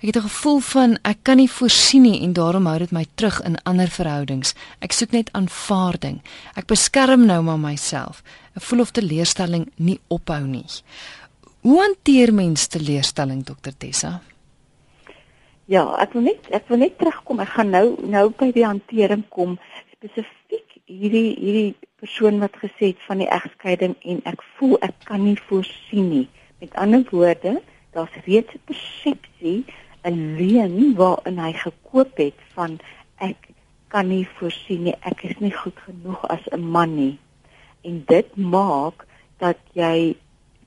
Ek 0.00 0.14
het 0.14 0.16
'n 0.16 0.28
gevoel 0.28 0.58
van 0.58 0.98
ek 1.02 1.18
kan 1.22 1.36
nie 1.36 1.50
voorsien 1.50 2.02
nie 2.02 2.22
en 2.22 2.32
daarom 2.32 2.66
hou 2.66 2.78
dit 2.78 2.90
my 2.90 3.06
terug 3.14 3.42
in 3.42 3.62
ander 3.62 3.88
verhoudings. 3.88 4.54
Ek 4.78 4.92
soek 4.92 5.10
net 5.10 5.32
aanvaarding. 5.32 6.20
Ek 6.54 6.66
beskerm 6.66 7.26
nou 7.26 7.42
maar 7.42 7.58
myself. 7.58 8.22
Ek 8.56 8.62
voel 8.62 8.80
of 8.80 8.90
teleurstelling 8.90 9.72
nie 9.76 10.00
ophou 10.08 10.46
nie. 10.46 10.64
Hoe 11.60 11.80
hanteer 11.80 12.34
mens 12.34 12.66
teleurstelling, 12.66 13.44
Dr 13.44 13.70
Tessa? 13.78 14.20
Ja, 15.64 15.96
ek 16.00 16.12
wil 16.12 16.22
net 16.22 16.46
ek 16.50 16.68
wil 16.68 16.78
net 16.78 16.98
terugkom. 16.98 17.40
Ek 17.40 17.48
gaan 17.48 17.70
nou 17.70 17.96
nou 18.02 18.30
by 18.30 18.52
die 18.52 18.64
hantering 18.64 19.28
kom 19.28 19.58
spesifiek 20.00 20.78
hierdie 20.88 21.34
hierdie 21.36 21.74
persoon 22.00 22.38
wat 22.40 22.54
gesê 22.56 22.92
het 22.92 23.02
van 23.04 23.20
die 23.20 23.28
egskeiding 23.28 23.94
en 24.08 24.22
ek 24.30 24.40
voel 24.56 24.78
ek 24.86 24.94
kan 25.04 25.20
nie 25.26 25.36
voorsien 25.48 26.08
nie. 26.08 26.28
Met 26.64 26.72
ander 26.80 27.04
woorde, 27.10 27.60
daar's 27.92 28.16
reeds 28.24 28.54
'n 28.54 28.64
persepsie, 28.64 29.64
'n 30.08 30.36
leuen 30.40 30.96
waarin 30.96 31.38
hy 31.38 31.52
gekoop 31.52 32.16
het 32.16 32.38
van 32.56 32.80
ek 33.18 33.52
kan 33.88 34.08
nie 34.08 34.24
voorsien 34.38 34.82
nie. 34.88 34.96
Ek 35.04 35.22
is 35.22 35.36
nie 35.38 35.52
goed 35.52 35.76
genoeg 35.84 36.24
as 36.28 36.48
'n 36.48 36.64
man 36.64 36.96
nie. 36.96 37.18
En 37.84 38.02
dit 38.06 38.36
maak 38.36 39.04
dat 39.38 39.60
jy 39.72 40.16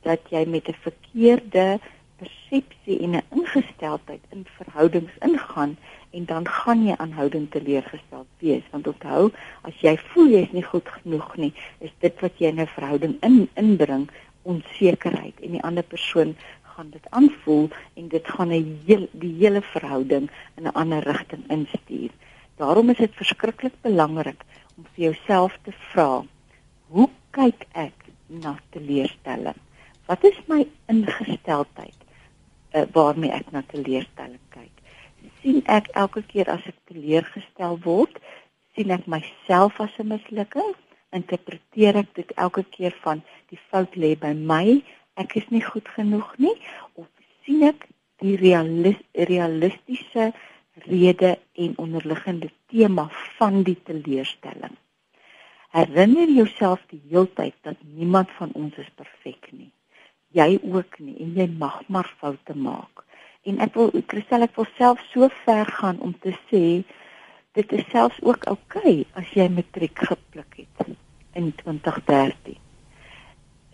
dat 0.03 0.21
jy 0.29 0.45
met 0.45 0.67
'n 0.69 0.77
verkeerde 0.85 1.79
persepsie 2.17 2.99
en 3.01 3.15
'n 3.17 3.25
ingesteldheid 3.31 4.21
in 4.29 4.45
verhoudings 4.45 5.13
ingaan 5.21 5.77
en 6.17 6.25
dan 6.25 6.47
gaan 6.47 6.85
jy 6.85 6.95
aanhoudend 6.97 7.51
teleurgesteld 7.51 8.27
wees 8.43 8.65
want 8.71 8.87
onthou 8.91 9.29
as 9.69 9.79
jy 9.85 9.93
voel 10.11 10.33
jy 10.33 10.41
is 10.47 10.53
nie 10.57 10.65
goed 10.65 10.89
genoeg 10.97 11.29
nie 11.41 11.51
is 11.87 11.93
dit 12.05 12.21
wat 12.25 12.41
jy 12.41 12.51
in 12.53 12.61
'n 12.61 12.73
verhouding 12.75 13.15
in 13.29 13.37
inbring 13.63 14.05
onsekerheid 14.53 15.39
en 15.41 15.57
die 15.57 15.63
ander 15.69 15.87
persoon 15.95 16.35
gaan 16.73 16.89
dit 16.89 17.09
aanvoel 17.09 17.69
en 17.93 18.07
dit 18.13 18.27
gaan 18.35 18.53
'n 18.53 18.79
heel 18.85 19.07
die 19.11 19.33
hele 19.41 19.61
verhouding 19.61 20.29
in 20.57 20.63
'n 20.67 20.75
ander 20.81 21.03
rigting 21.03 21.43
instuur. 21.47 22.09
Daarom 22.57 22.89
is 22.89 22.97
dit 22.97 23.15
verskriklik 23.15 23.73
belangrik 23.81 24.41
om 24.77 24.85
vir 24.93 25.03
jouself 25.03 25.57
te 25.63 25.71
vra: 25.71 26.25
Hoe 26.87 27.09
kyk 27.29 27.65
ek 27.71 27.97
na 28.27 28.57
teleurstelling? 28.69 29.59
Wat 30.05 30.23
is 30.23 30.39
my 30.47 30.67
ingesteldheid? 30.87 32.03
uh, 32.73 32.85
waarmee 32.91 33.31
ek 33.31 33.51
na 33.51 33.63
teleurstelling 33.67 34.41
kyk. 34.53 34.72
Sien 35.43 35.59
ek 35.67 35.89
elke 36.01 36.23
keer 36.31 36.49
as 36.49 36.63
ek 36.71 36.77
teleurgestel 36.89 37.75
word, 37.83 38.15
sien 38.73 38.93
ek 38.95 39.05
myself 39.13 39.79
as 39.83 39.99
'n 39.99 40.07
mislukking, 40.13 40.71
interpreteer 41.19 41.99
ek 42.01 42.09
dit 42.19 42.31
elke 42.45 42.63
keer 42.75 42.95
van 43.03 43.21
die 43.51 43.59
fout 43.69 43.93
lê 43.95 44.15
by 44.23 44.31
my, 44.33 44.81
ek 45.21 45.35
is 45.41 45.47
nie 45.51 45.61
goed 45.61 45.87
genoeg 45.97 46.31
nie 46.45 46.55
of 46.95 47.05
sien 47.45 47.61
ek 47.69 47.85
die 48.23 48.37
realis 48.37 48.97
realistiese 49.13 50.31
rede 50.87 51.37
en 51.53 51.77
onderliggende 51.77 52.49
tema 52.71 53.05
van 53.37 53.61
die 53.67 53.77
teleurstelling. 53.89 54.73
Herinner 55.69 56.29
jouself 56.39 56.81
die 56.89 57.03
heeltyd 57.11 57.53
dat 57.61 57.77
niemand 57.83 58.31
van 58.39 58.49
ons 58.53 58.77
is 58.77 58.89
perfek 58.97 59.51
nie 59.51 59.71
jy 60.33 60.57
ook 60.65 60.97
nie 60.99 61.15
en 61.21 61.35
jy 61.37 61.47
mag 61.59 61.81
maar 61.93 62.09
foute 62.19 62.55
maak. 62.57 63.02
En 63.43 63.59
ek 63.63 63.73
wil 63.75 63.91
Christel 64.07 64.45
ek 64.47 64.55
wil 64.55 64.67
self 64.77 65.01
so 65.11 65.29
ver 65.43 65.69
gaan 65.79 65.99
om 65.99 66.13
te 66.25 66.33
sê 66.49 66.83
dit 67.57 67.73
is 67.77 67.85
selfs 67.91 68.19
ook 68.23 68.47
oukei 68.49 69.03
okay 69.03 69.21
as 69.21 69.33
jy 69.37 69.47
matriek 69.51 70.05
gepluk 70.09 70.59
het 70.61 70.93
in 71.37 71.51
2013. 71.59 72.57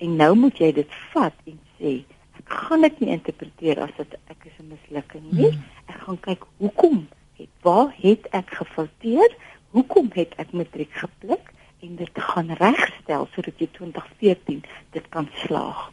En 0.03 0.15
nou 0.15 0.33
moet 0.35 0.57
jy 0.59 0.71
dit 0.79 0.97
vat 1.13 1.35
en 1.45 1.59
sê 1.77 1.93
ek 2.39 2.57
gaan 2.63 2.87
dit 2.87 2.99
nie 3.03 3.13
interpreteer 3.13 3.83
as 3.85 3.93
dit 3.99 4.17
ek 4.33 4.49
is 4.49 4.57
'n 4.59 4.73
mislukking 4.73 5.25
nie. 5.31 5.51
Hmm. 5.51 5.63
Ek 5.87 6.01
gaan 6.07 6.19
kyk 6.19 6.43
hoekom 6.57 7.07
het 7.37 7.53
waar 7.61 7.93
het 7.95 8.27
ek 8.31 8.51
gefouteer? 8.61 9.31
Hoekom 9.71 10.09
het 10.15 10.33
ek 10.37 10.51
matriek 10.51 10.93
gepluk? 10.93 11.53
en 11.79 11.95
dit 11.95 12.09
gaan 12.13 12.51
regstel 12.59 13.27
sodat 13.33 13.61
jy 13.61 13.69
2014 13.77 14.63
dit 14.95 15.09
kan 15.13 15.29
slaag. 15.45 15.87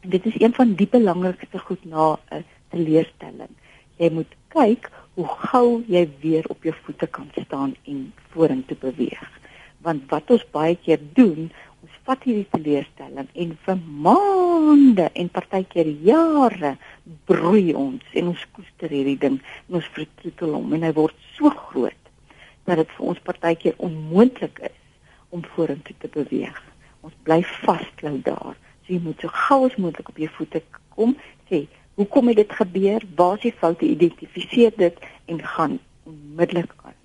Dit 0.00 0.26
is 0.26 0.40
een 0.40 0.54
van 0.54 0.74
die 0.74 0.86
belangrikste 0.86 1.58
goed 1.58 1.84
na 1.84 2.18
'n 2.30 2.44
teleurstelling. 2.70 3.50
Jy 3.96 4.10
moet 4.10 4.32
kyk 4.48 4.90
hoe 5.14 5.26
gou 5.26 5.84
jy 5.86 6.08
weer 6.20 6.44
op 6.48 6.62
jou 6.62 6.74
voete 6.82 7.06
kan 7.06 7.30
staan 7.44 7.74
en 7.82 8.12
vorentoe 8.30 8.76
beweeg. 8.76 9.30
Want 9.82 10.10
wat 10.10 10.30
ons 10.30 10.50
baie 10.50 10.76
keer 10.76 11.00
doen, 11.12 11.50
ons 11.82 11.92
vat 12.04 12.22
hierdie 12.22 12.46
teleurstelling 12.50 13.28
en 13.32 13.58
vir 13.64 13.78
maande 14.06 15.10
en 15.12 15.28
partykeer 15.28 15.90
jare 16.06 16.76
broei 17.24 17.74
ons 17.74 18.04
en 18.12 18.28
ons 18.28 18.46
koester 18.52 18.88
hierdie 18.90 19.18
ding 19.18 19.40
en 19.68 19.74
ons 19.74 19.90
vertroetel 19.98 20.54
hom 20.54 20.72
en 20.72 20.82
hy 20.82 20.92
word 20.92 21.14
so 21.34 21.50
groot 21.50 22.12
dat 22.64 22.76
dit 22.76 22.94
vir 22.96 23.06
ons 23.06 23.26
partykeer 23.26 23.74
onmoontlik 23.78 24.58
is 24.70 24.78
om 25.28 25.44
vorentoe 25.54 25.94
te 25.98 26.08
beweeg. 26.08 26.62
Ons 27.02 27.14
bly 27.22 27.42
vasklou 27.66 28.20
daar 28.22 28.54
So 28.88 28.94
jy 28.96 29.02
moet 29.04 29.20
so 29.20 29.28
gou 29.28 29.66
as 29.66 29.74
moontlik 29.76 30.06
op 30.08 30.16
jou 30.16 30.30
voete 30.32 30.62
kom, 30.96 31.10
sê, 31.50 31.66
"Hoekom 32.00 32.28
het 32.28 32.36
dit 32.36 32.52
gebeur? 32.52 33.02
Waar 33.16 33.36
is 33.36 33.42
die 33.42 33.52
foute? 33.52 33.84
Identifiseer 33.84 34.72
dit 34.76 34.96
en 35.26 35.42
gaan 35.44 35.78
onmiddellik 36.04 36.72
aan." 36.84 36.96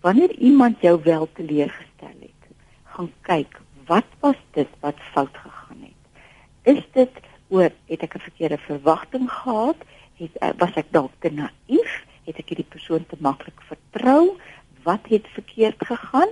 Wanneer 0.00 0.34
iemand 0.34 0.80
jou 0.80 1.00
wel 1.02 1.28
teleurgestel 1.32 2.18
het, 2.20 2.42
gaan 2.84 3.12
kyk, 3.20 3.60
wat 3.86 4.10
was 4.20 4.36
dit 4.52 4.68
wat 4.80 4.98
fout 5.12 5.36
gegaan 5.36 5.82
het? 5.82 6.76
Is 6.76 6.84
dit 6.92 7.10
oor 7.48 7.70
het 7.86 8.02
ek 8.02 8.14
'n 8.14 8.18
verkeerde 8.18 8.58
verwagting 8.58 9.30
gehad? 9.30 9.76
Het 10.16 10.36
eh, 10.36 10.50
was 10.58 10.74
ek 10.74 10.86
dalk 10.90 11.12
te 11.18 11.30
naïef? 11.30 12.04
Het 12.24 12.38
ek 12.38 12.48
hierdie 12.48 12.70
persoon 12.74 13.06
te 13.06 13.16
maklik 13.18 13.60
vertrou? 13.62 14.36
Wat 14.82 15.06
het 15.08 15.26
verkeerd 15.28 15.86
gegaan? 15.86 16.28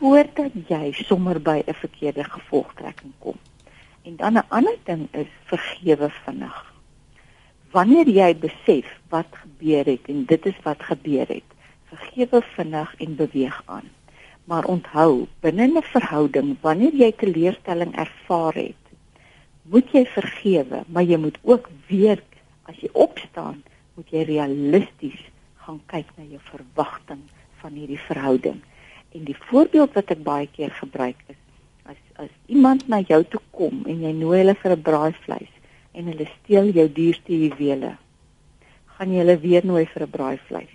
voordat 0.00 0.52
jy 0.68 0.92
sommer 0.92 1.40
by 1.42 1.62
'n 1.66 1.74
verkeerde 1.74 2.24
gevolgtrekking 2.24 3.12
kom. 3.18 3.36
En 4.02 4.16
dan 4.16 4.32
'n 4.32 4.48
ander 4.48 4.76
ding 4.84 5.08
is 5.10 5.30
vergewe 5.44 6.10
vinnig. 6.10 6.74
Wanneer 7.70 8.08
jy 8.08 8.36
besef 8.36 8.86
wat 9.08 9.26
gebeur 9.30 9.84
het 9.84 10.04
en 10.06 10.24
dit 10.24 10.46
is 10.46 10.58
wat 10.62 10.82
gebeur 10.82 11.26
het, 11.28 11.48
vergewe 11.84 12.42
vinnig 12.42 12.94
en 12.96 13.16
beweeg 13.16 13.62
aan. 13.64 13.88
Maar 14.44 14.64
onthou, 14.64 15.26
binne 15.40 15.66
'n 15.66 15.82
verhouding, 15.82 16.56
wanneer 16.60 16.94
jy 16.94 17.12
teleurstelling 17.12 17.96
ervaar 17.96 18.54
het, 18.54 18.84
moet 19.62 19.90
jy 19.92 20.06
vergewe, 20.06 20.82
maar 20.86 21.02
jy 21.02 21.16
moet 21.16 21.38
ook 21.42 21.68
weer 21.86 22.22
as 22.62 22.76
jy 22.80 22.88
opstaan, 22.92 23.62
moet 23.94 24.10
jy 24.10 24.22
realisties 24.22 25.20
gaan 25.64 25.80
kyk 25.86 26.08
na 26.16 26.24
jou 26.24 26.40
verwagting 26.42 27.22
van 27.60 27.72
hierdie 27.72 28.00
verhouding. 28.08 28.60
En 29.12 29.24
die 29.24 29.36
voorbeeld 29.50 29.94
wat 29.98 30.10
ek 30.14 30.22
baie 30.26 30.48
keer 30.54 30.70
gebruik 30.70 31.18
is 31.26 31.39
as 31.90 32.00
as 32.24 32.30
iemand 32.46 32.86
na 32.88 33.00
jou 33.00 33.22
toe 33.32 33.40
kom 33.56 33.82
en 33.90 34.04
jy 34.04 34.12
nooi 34.12 34.38
hulle 34.42 34.54
vir 34.62 34.72
'n 34.76 34.82
braaivleis 34.88 35.52
en 35.92 36.10
hulle 36.12 36.26
steel 36.36 36.70
jou 36.78 36.86
duurste 36.98 37.32
juwele, 37.42 37.92
gaan 38.94 39.12
jy 39.12 39.22
hulle 39.22 39.36
weer 39.46 39.66
nooi 39.66 39.84
vir 39.92 40.02
'n 40.06 40.14
braaivleis. 40.16 40.74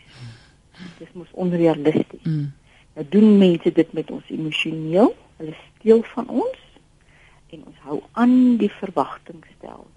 Dit 0.76 1.08
is 1.08 1.14
mos 1.14 1.32
onrealisties. 1.32 2.24
Mm. 2.24 2.52
Nou 2.96 3.06
doen 3.10 3.38
mense 3.38 3.72
dit 3.72 3.94
met 3.94 4.12
ons 4.12 4.30
emosioneel. 4.30 5.16
Hulle 5.38 5.56
steel 5.80 6.04
van 6.16 6.28
ons 6.28 6.60
en 7.54 7.66
ons 7.66 7.80
hou 7.88 8.02
aan 8.12 8.58
die 8.58 8.72
verwagtingstel. 8.72 9.88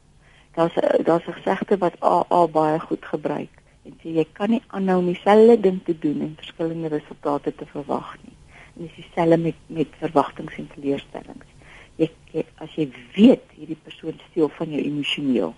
Daar's 0.55 0.75
daar's 1.07 1.27
'n 1.27 1.39
gesegde 1.41 1.79
wat 1.79 2.01
AA 2.01 2.47
baie 2.47 2.81
goed 2.81 3.05
gebruik 3.05 3.55
en 3.85 3.93
sê 4.03 4.09
jy 4.19 4.27
kan 4.33 4.51
nie 4.51 4.63
aanhou 4.67 4.99
om 4.99 5.07
dieselfde 5.07 5.61
ding 5.61 5.81
te 5.85 5.99
doen 5.99 6.21
en 6.21 6.35
verskillende 6.37 6.89
resultate 6.89 7.55
te 7.55 7.67
verwag 7.67 8.17
nie. 8.25 8.38
Dis 8.79 8.95
dieselfde 8.97 9.38
met 9.43 9.62
met 9.67 9.95
verwagtinge 10.01 10.55
en 10.57 10.69
teleurstellings. 10.75 11.55
Jy, 11.99 12.11
jy 12.33 12.45
as 12.62 12.75
jy 12.79 12.87
weet 13.17 13.57
hierdie 13.59 13.81
persoon 13.85 14.21
steel 14.31 14.53
van 14.59 14.77
jou 14.77 14.83
emosioneel 14.83 15.57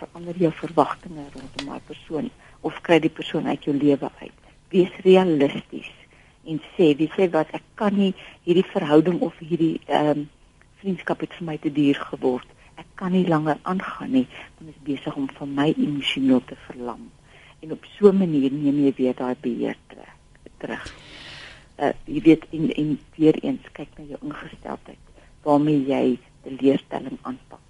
verander 0.00 0.36
jou 0.40 0.50
verwagtinge 0.62 1.24
rondom 1.34 1.66
daai 1.68 1.88
persoon 1.88 2.30
of 2.66 2.78
kry 2.86 2.98
die 3.04 3.12
persoon 3.12 3.48
uit 3.48 3.66
jou 3.66 3.74
lewe 3.76 4.10
uit. 4.20 4.46
Wees 4.72 4.92
realisties 5.04 5.90
en 6.48 6.60
sê, 6.74 6.92
wie 6.96 7.10
sê 7.16 7.28
wat 7.34 7.50
ek 7.56 7.66
kan 7.80 7.96
nie 7.96 8.12
hierdie 8.46 8.66
verhouding 8.72 9.20
of 9.26 9.36
hierdie 9.44 9.76
ehm 9.88 10.24
um, 10.24 10.28
vriendskap 10.80 11.20
het 11.20 11.34
vir 11.36 11.44
my 11.44 11.54
te 11.60 11.68
duur 11.76 11.98
geword. 12.08 12.48
Ek 12.80 12.86
kan 12.96 13.12
nie 13.12 13.26
langer 13.28 13.58
aangaan 13.68 14.14
nie, 14.16 14.24
want 14.56 14.70
dit 14.70 14.76
is 14.78 14.86
besig 14.86 15.18
om 15.20 15.26
vir 15.28 15.50
my 15.58 15.66
emosioneel 15.74 16.40
te 16.48 16.56
verlam. 16.64 17.02
En 17.60 17.74
op 17.76 17.84
so 17.98 18.08
'n 18.08 18.16
manier 18.16 18.52
neem 18.52 18.78
jy 18.86 18.92
weer 18.96 19.14
daai 19.14 19.34
beheer 19.44 19.76
terug. 20.58 20.94
Uh 21.80 21.92
jy 22.04 22.20
weet 22.22 22.44
in 22.50 22.70
in 22.76 22.98
weer 23.16 23.36
eens 23.42 23.72
kyk 23.72 23.88
na 23.98 24.04
jou 24.04 24.18
ingesteldheid 24.22 24.98
waarmee 25.42 25.86
jy 25.88 26.18
die 26.44 26.56
leerstelling 26.60 27.18
aanpak. 27.22 27.60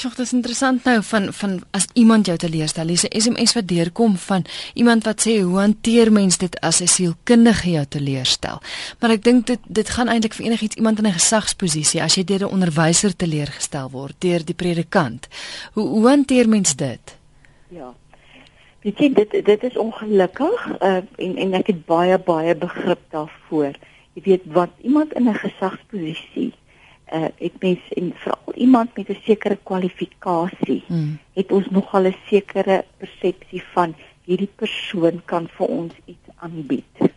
Sjoe, 0.00 0.10
dit 0.16 0.24
is 0.24 0.32
interessant 0.32 0.86
nou 0.88 1.00
van 1.04 1.26
van 1.36 1.58
as 1.76 1.86
iemand 1.92 2.28
jou 2.30 2.36
teleurstel, 2.40 2.88
hier's 2.88 3.04
'n 3.04 3.20
SMS 3.20 3.52
wat 3.52 3.68
deurkom 3.68 4.16
van 4.16 4.44
iemand 4.74 5.04
wat 5.04 5.20
sê 5.26 5.42
hoe 5.42 5.58
hanteer 5.58 6.12
mens 6.12 6.38
dit 6.38 6.60
as 6.60 6.80
'n 6.80 6.86
sielkundige 6.86 7.70
jou 7.70 7.84
teleurstel. 7.86 8.62
Maar 9.00 9.10
ek 9.10 9.22
dink 9.24 9.46
dit 9.46 9.60
dit 9.68 9.88
gaan 9.88 10.08
eintlik 10.08 10.34
vir 10.34 10.46
enigiets 10.46 10.76
iemand 10.76 10.98
in 10.98 11.06
'n 11.06 11.12
gesagsposisie 11.12 12.02
as 12.02 12.14
jy 12.14 12.24
deur 12.24 12.40
'n 12.44 12.52
onderwyser 12.52 13.16
teleurgestel 13.16 13.90
word, 13.90 14.14
deur 14.18 14.44
die 14.44 14.54
predikant. 14.54 15.28
Hoe 15.72 15.88
hoe 15.88 16.08
hanteer 16.08 16.48
mens 16.48 16.76
dit? 16.76 17.16
Ja. 17.68 17.94
Weet 18.80 18.98
jy 18.98 19.12
dit 19.12 19.44
dit 19.44 19.62
is 19.68 19.76
ongelukkig 19.76 20.66
uh, 20.80 21.00
en 21.16 21.36
en 21.36 21.56
ek 21.58 21.66
het 21.72 21.80
baie 21.84 22.18
baie 22.18 22.54
begrip 22.56 23.02
daarvoor. 23.12 23.76
Jy 24.16 24.22
weet 24.24 24.46
wat 24.56 24.70
iemand 24.80 25.12
in 25.12 25.28
'n 25.28 25.34
gesagsposisie 25.34 26.52
uh, 27.12 27.28
het 27.36 27.60
mens 27.60 27.92
en 27.98 28.12
veral 28.14 28.54
iemand 28.54 28.96
met 28.96 29.08
'n 29.08 29.20
sekere 29.24 29.58
kwalifikasie 29.62 30.82
hmm. 30.86 31.18
het 31.32 31.52
ons 31.52 31.68
nogal 31.70 32.08
'n 32.08 32.16
sekere 32.26 32.84
persepsie 32.96 33.62
van 33.74 33.94
hierdie 34.24 34.52
persoon 34.56 35.22
kan 35.24 35.48
vir 35.48 35.66
ons 35.66 35.94
iets 36.04 36.28
aanbied. 36.36 37.12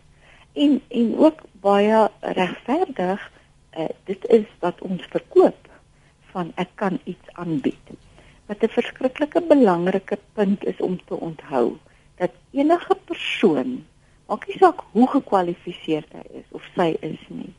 En 0.52 0.80
en 0.88 1.16
ook 1.16 1.40
baie 1.60 2.08
regverdig 2.20 3.30
uh, 3.78 3.88
dit 4.04 4.28
is 4.28 4.46
wat 4.58 4.80
ons 4.80 5.02
verkoop 5.10 5.68
van 6.32 6.52
ek 6.54 6.68
kan 6.74 6.98
iets 7.04 7.28
aanbied. 7.32 7.94
Wat 8.46 8.62
'n 8.62 8.68
verskriklike 8.68 9.40
belangrike 9.40 10.18
punt 10.32 10.64
is 10.64 10.78
om 10.80 11.04
te 11.04 11.14
onthou 11.14 11.78
dat 12.16 12.30
enige 12.50 12.94
persoon, 13.04 13.86
maak 14.26 14.46
nie 14.46 14.58
saak 14.58 14.80
hoe 14.92 15.08
gekwalifiseerd 15.08 16.12
hy 16.12 16.24
is 16.40 16.48
of 16.50 16.62
sy 16.74 16.96
is 17.00 17.20
nie, 17.28 17.54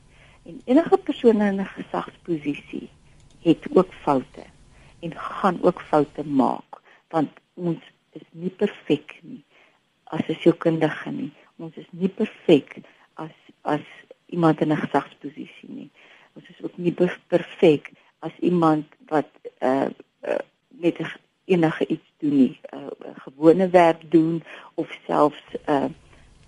En 0.45 0.61
enige 0.65 0.97
persoon 0.97 1.41
in 1.41 1.59
'n 1.61 1.65
gesagsposisie 1.65 2.89
het 3.41 3.67
ook 3.73 3.93
foute 3.93 4.43
en 4.99 5.19
gaan 5.19 5.57
ook 5.61 5.81
foute 5.81 6.23
maak 6.25 6.81
want 7.09 7.31
ons 7.53 7.81
is 8.11 8.27
nie 8.31 8.49
perfek 8.49 9.19
nie 9.21 9.43
as 10.03 10.27
'n 10.27 10.37
sielkundige 10.41 11.11
nie. 11.11 11.31
Ons 11.55 11.75
is 11.75 11.89
nie 11.89 12.09
perfek 12.09 12.77
as 13.13 13.35
as 13.61 13.85
iemand 14.25 14.61
in 14.61 14.71
'n 14.71 14.83
gesagsposisie 14.85 15.69
nie. 15.79 15.89
Ons 16.33 16.49
is 16.49 16.61
ook 16.61 16.77
nie 16.77 16.95
perfek 17.27 17.91
as 18.19 18.33
iemand 18.39 18.85
wat 19.07 19.29
uh, 19.59 19.89
uh 20.21 20.43
met 20.79 20.97
enige 21.45 21.87
iets 21.87 22.11
doen 22.17 22.37
nie, 22.37 22.59
'n 22.71 22.77
uh, 22.77 22.87
gewone 23.15 23.69
werk 23.69 24.11
doen 24.11 24.43
of 24.73 24.99
selfs 25.07 25.43
uh 25.65 25.83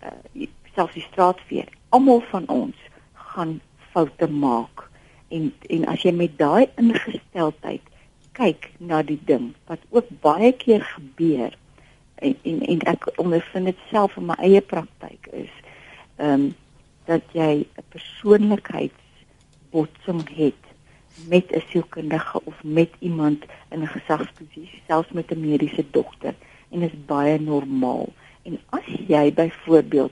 uh 0.03 0.47
selfs 0.75 0.93
die 0.93 1.07
straatveer. 1.11 1.67
Almal 1.89 2.21
van 2.21 2.47
ons 2.47 2.75
gaan 3.13 3.61
foute 3.91 4.29
maak. 4.29 4.89
En 5.27 5.53
en 5.67 5.85
as 5.85 6.01
jy 6.01 6.11
met 6.11 6.37
daai 6.37 6.69
ingesteldheid 6.75 7.81
kyk 8.31 8.71
na 8.77 9.03
die 9.03 9.21
ding 9.25 9.53
wat 9.65 9.79
ook 9.89 10.05
baie 10.21 10.53
keer 10.53 10.81
gebeur 10.81 11.57
en 12.15 12.35
en, 12.43 12.61
en 12.61 12.79
ek 12.93 13.11
ondervind 13.17 13.65
dit 13.65 13.77
self 13.89 14.17
in 14.17 14.25
my 14.29 14.35
eie 14.37 14.61
praktyk 14.61 15.27
is 15.31 15.49
ehm 16.17 16.33
um, 16.33 16.55
dat 17.07 17.23
jy 17.31 17.63
'n 17.63 17.83
persoonlikheidsbotsing 17.89 20.23
het 20.35 20.66
met 21.25 21.51
'n 21.51 21.63
sielkundige 21.69 22.41
of 22.43 22.63
met 22.63 22.89
iemand 22.99 23.45
in 23.69 23.81
'n 23.81 23.87
gesagsposisie, 23.87 24.81
selfs 24.87 25.11
met 25.11 25.31
'n 25.31 25.39
mediese 25.39 25.85
dokter 25.91 26.33
en 26.69 26.79
dit 26.79 26.93
is 26.93 27.05
baie 27.05 27.39
normaal. 27.39 28.13
En 28.41 28.59
as 28.69 28.85
jy 29.07 29.33
byvoorbeeld 29.33 30.11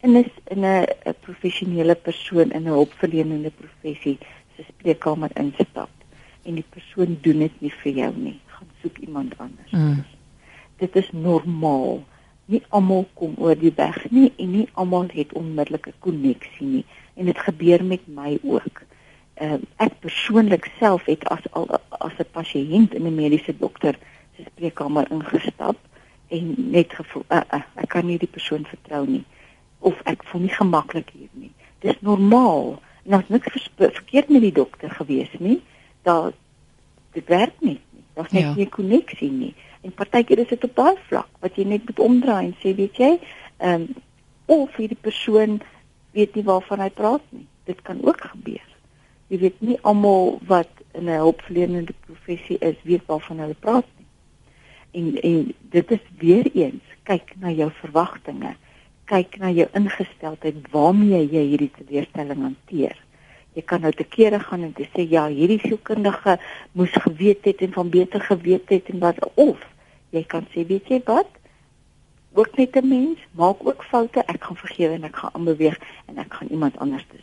en 0.00 0.16
is 0.16 0.32
in 0.44 0.64
'n 0.64 0.86
professionele 1.20 1.94
persoon 1.94 2.50
in 2.50 2.62
'n 2.62 2.66
hulpverlenende 2.66 3.50
professie 3.50 4.18
se 4.56 4.62
spreekkamer 4.68 5.30
instap 5.34 5.90
en 6.42 6.54
die 6.54 6.64
persoon 6.68 7.18
doen 7.20 7.38
dit 7.38 7.60
nie 7.60 7.72
vir 7.82 7.92
jou 7.92 8.12
nie, 8.16 8.38
gaan 8.46 8.68
soek 8.82 8.98
iemand 8.98 9.38
anders. 9.38 9.70
Mm. 9.70 10.04
Dit 10.76 10.96
is 10.96 11.10
normaal. 11.12 12.04
Nie 12.44 12.62
almal 12.68 13.06
kom 13.14 13.34
oor 13.42 13.58
die 13.58 13.72
weg 13.76 14.10
nie 14.10 14.32
en 14.36 14.50
nie 14.50 14.68
almal 14.72 15.08
het 15.12 15.32
onmiddellike 15.32 15.92
koneksie 15.98 16.66
nie 16.66 16.84
en 17.14 17.24
dit 17.24 17.38
gebeur 17.38 17.84
met 17.84 18.06
my 18.06 18.38
ook. 18.42 18.82
Uh, 19.36 19.58
ek 19.76 19.98
persoonlik 20.00 20.70
self 20.78 21.04
het 21.04 21.24
as 21.28 21.44
al 21.52 21.68
as 22.00 22.16
'n 22.18 22.30
pasiënt 22.32 22.94
in 22.94 23.06
'n 23.06 23.14
mediese 23.14 23.52
dokter 23.58 23.98
se 24.36 24.42
spreekkamer 24.42 25.10
ingestap 25.10 25.76
en 26.28 26.54
net 26.70 26.92
gevoel 26.92 27.24
uh, 27.28 27.40
uh, 27.52 27.60
ek 27.74 27.88
kan 27.88 28.06
nie 28.06 28.18
die 28.18 28.32
persoon 28.32 28.64
vertrou 28.64 29.06
nie 29.06 29.24
of 29.78 30.00
ek 30.04 30.24
voel 30.24 30.40
nie 30.40 30.56
gemaklik 30.56 31.10
hier 31.12 31.28
nie. 31.32 31.52
Dis 31.84 32.00
normaal. 32.00 32.78
En 33.04 33.12
as 33.12 33.28
niks 33.28 33.68
verkeerd 33.76 34.28
met 34.28 34.40
die 34.40 34.52
dokter 34.52 34.90
gewees 34.90 35.30
nie, 35.38 35.62
dan 36.02 36.32
dit 37.12 37.26
werk 37.28 37.54
nie. 37.60 37.80
Daar's 38.14 38.32
net 38.32 38.42
ja. 38.42 38.54
nie 38.54 38.64
'n 38.64 38.76
koneksie 38.78 39.30
nie. 39.30 39.54
En 39.80 39.92
partykeer 39.92 40.38
is 40.38 40.48
dit 40.48 40.64
op 40.64 40.74
daai 40.76 40.96
vlak 41.06 41.28
wat 41.40 41.56
jy 41.56 41.64
net 41.64 41.84
moet 41.86 41.98
omdraai 41.98 42.44
en 42.46 42.56
sê, 42.62 42.74
weet 42.74 42.96
jy, 42.96 43.18
ehm 43.56 43.80
um, 43.80 43.94
of 44.46 44.76
hierdie 44.76 45.00
persoon 45.00 45.60
weet 46.10 46.34
nie 46.34 46.44
waarvan 46.44 46.80
hy 46.80 46.90
praat 46.90 47.22
nie. 47.30 47.46
Dit 47.64 47.82
kan 47.82 47.98
ook 48.02 48.20
gebeur. 48.20 48.66
Jy 49.28 49.38
weet 49.38 49.60
nie 49.60 49.78
almal 49.82 50.38
wat 50.46 50.70
in 50.92 51.08
'n 51.08 51.18
hulpverlenende 51.22 51.94
professie 52.06 52.58
is, 52.58 52.76
weet 52.82 53.06
waarvan 53.06 53.38
hulle 53.38 53.54
praat 53.54 53.86
nie. 53.96 54.06
En 54.90 55.20
en 55.22 55.54
dit 55.70 55.90
is 55.90 56.04
weer 56.18 56.50
eens 56.54 56.82
kyk 57.02 57.34
na 57.38 57.50
jou 57.50 57.70
verwagtinge 57.70 58.56
kyk 59.06 59.38
na 59.38 59.52
jou 59.54 59.66
ingesteldheid 59.78 60.66
waarmee 60.72 61.22
jy 61.30 61.42
hierdie 61.52 61.70
teleurstelling 61.76 62.42
hanteer. 62.42 62.96
Jy 63.56 63.62
kan 63.64 63.84
nou 63.86 63.92
te 63.94 64.04
kere 64.04 64.40
gaan 64.42 64.66
en 64.66 64.74
te 64.76 64.86
sê 64.92 65.06
ja, 65.08 65.26
hierdie 65.32 65.62
sielkundige 65.62 66.36
moes 66.76 66.94
geweet 67.06 67.46
het 67.48 67.62
en 67.64 67.72
van 67.76 67.92
beter 67.92 68.24
geweet 68.26 68.68
het 68.74 68.90
en 68.92 69.00
wat 69.04 69.22
of 69.34 69.62
jy 70.14 70.22
kan 70.28 70.46
sê 70.52 70.66
weet 70.68 70.90
jy 70.90 71.00
wat? 71.06 71.30
Ook 72.36 72.56
net 72.58 72.76
'n 72.76 72.88
mens 72.88 73.18
maak 73.32 73.62
ook 73.64 73.82
foute. 73.84 74.20
Ek 74.26 74.44
gaan 74.44 74.56
vergewe 74.56 74.94
en 74.94 75.04
ek 75.04 75.16
gaan 75.16 75.34
aanbeweeg 75.34 75.78
en 76.06 76.18
ek 76.18 76.34
gaan 76.34 76.48
iemand 76.50 76.78
anders 76.78 77.06
te 77.08 77.16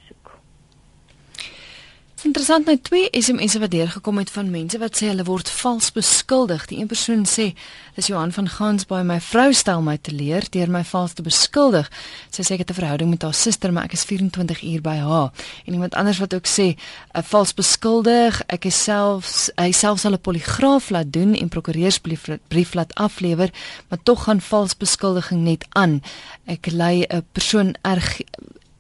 Interessant 2.24 2.70
nou 2.70 2.78
twee 2.80 3.10
SMS'e 3.12 3.60
wat 3.60 3.72
deurgekom 3.74 4.22
het 4.22 4.30
van 4.32 4.48
mense 4.48 4.78
wat 4.80 4.96
sê 4.96 5.10
hulle 5.10 5.26
word 5.28 5.50
vals 5.52 5.90
beskuldig. 5.92 6.62
Die 6.70 6.78
een 6.80 6.88
persoon 6.88 7.26
sê, 7.28 7.52
"Dis 7.96 8.08
Johan 8.08 8.32
van 8.32 8.48
Gansbaai, 8.48 9.04
my 9.04 9.20
vrou 9.20 9.54
stel 9.54 9.82
my 9.82 9.98
te 9.98 10.12
leer 10.12 10.44
deur 10.50 10.70
my 10.70 10.84
vals 10.84 11.14
te 11.14 11.22
beskuldig." 11.22 11.92
Sy 12.30 12.42
sê 12.42 12.52
ek 12.54 12.60
het 12.60 12.70
'n 12.70 12.80
verhouding 12.80 13.10
met 13.10 13.22
haar 13.22 13.34
suster, 13.34 13.74
maar 13.74 13.84
ek 13.84 13.94
is 13.94 14.04
24 14.04 14.62
uur 14.64 14.82
by 14.82 14.96
haar. 14.96 15.32
En 15.66 15.74
iemand 15.74 15.96
anders 15.96 16.18
wat 16.18 16.34
ook 16.34 16.48
sê, 16.48 16.78
"’n 17.14 17.24
Vals 17.24 17.54
beskuldig, 17.54 18.42
ek 18.48 18.66
is 18.66 18.84
selfs 18.84 19.52
hy 19.56 19.72
self 19.72 20.00
sal 20.00 20.14
'n 20.14 20.22
poligraaf 20.22 20.90
laat 20.90 21.14
doen 21.14 21.36
en 21.36 21.50
prokureursbrief 21.50 22.28
brief 22.48 22.74
laat 22.74 22.94
aflewer, 22.96 23.50
maar 23.90 24.00
tog 24.04 24.24
gaan 24.24 24.42
vals 24.42 24.78
beskuldiging 24.78 25.42
net 25.42 25.66
aan. 25.70 26.02
Ek 26.46 26.72
lei 26.72 27.06
'n 27.10 27.26
persoon 27.32 27.76
erg 27.82 28.22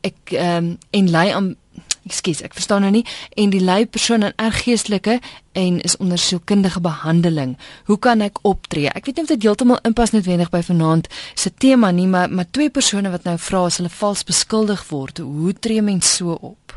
ek 0.01 0.31
um, 0.31 0.77
en 0.89 1.09
lei 1.09 1.29
aan 1.29 1.55
Ekskuus, 2.03 2.41
ek 2.43 2.55
verstaan 2.57 2.83
nou 2.83 2.91
nie 2.91 3.05
en 3.39 3.51
die 3.53 3.61
lui 3.63 3.85
persoon 3.87 4.25
in 4.27 4.33
erg 4.35 4.57
geestelike 4.65 5.19
en 5.55 5.79
is 5.87 5.95
onder 6.03 6.19
sielkundige 6.19 6.81
behandeling. 6.83 7.53
Hoe 7.87 7.97
kan 7.99 8.21
ek 8.25 8.41
optree? 8.43 8.91
Ek 8.91 9.05
weet 9.07 9.21
nie 9.21 9.23
of 9.23 9.31
dit 9.31 9.45
heeltemal 9.47 9.79
inpas 9.87 10.11
noodwendig 10.11 10.51
by 10.51 10.59
vanaand 10.67 11.07
se 11.39 11.53
tema 11.53 11.91
nie, 11.95 12.07
maar 12.07 12.27
maar 12.29 12.49
twee 12.51 12.69
persone 12.69 13.11
wat 13.13 13.23
nou 13.23 13.37
vra 13.39 13.63
as 13.69 13.79
hulle 13.79 13.93
vals 13.93 14.25
beskuldig 14.27 14.83
word, 14.89 15.23
hoe 15.23 15.53
tree 15.53 15.81
mens 15.81 16.15
so 16.17 16.35
op? 16.35 16.75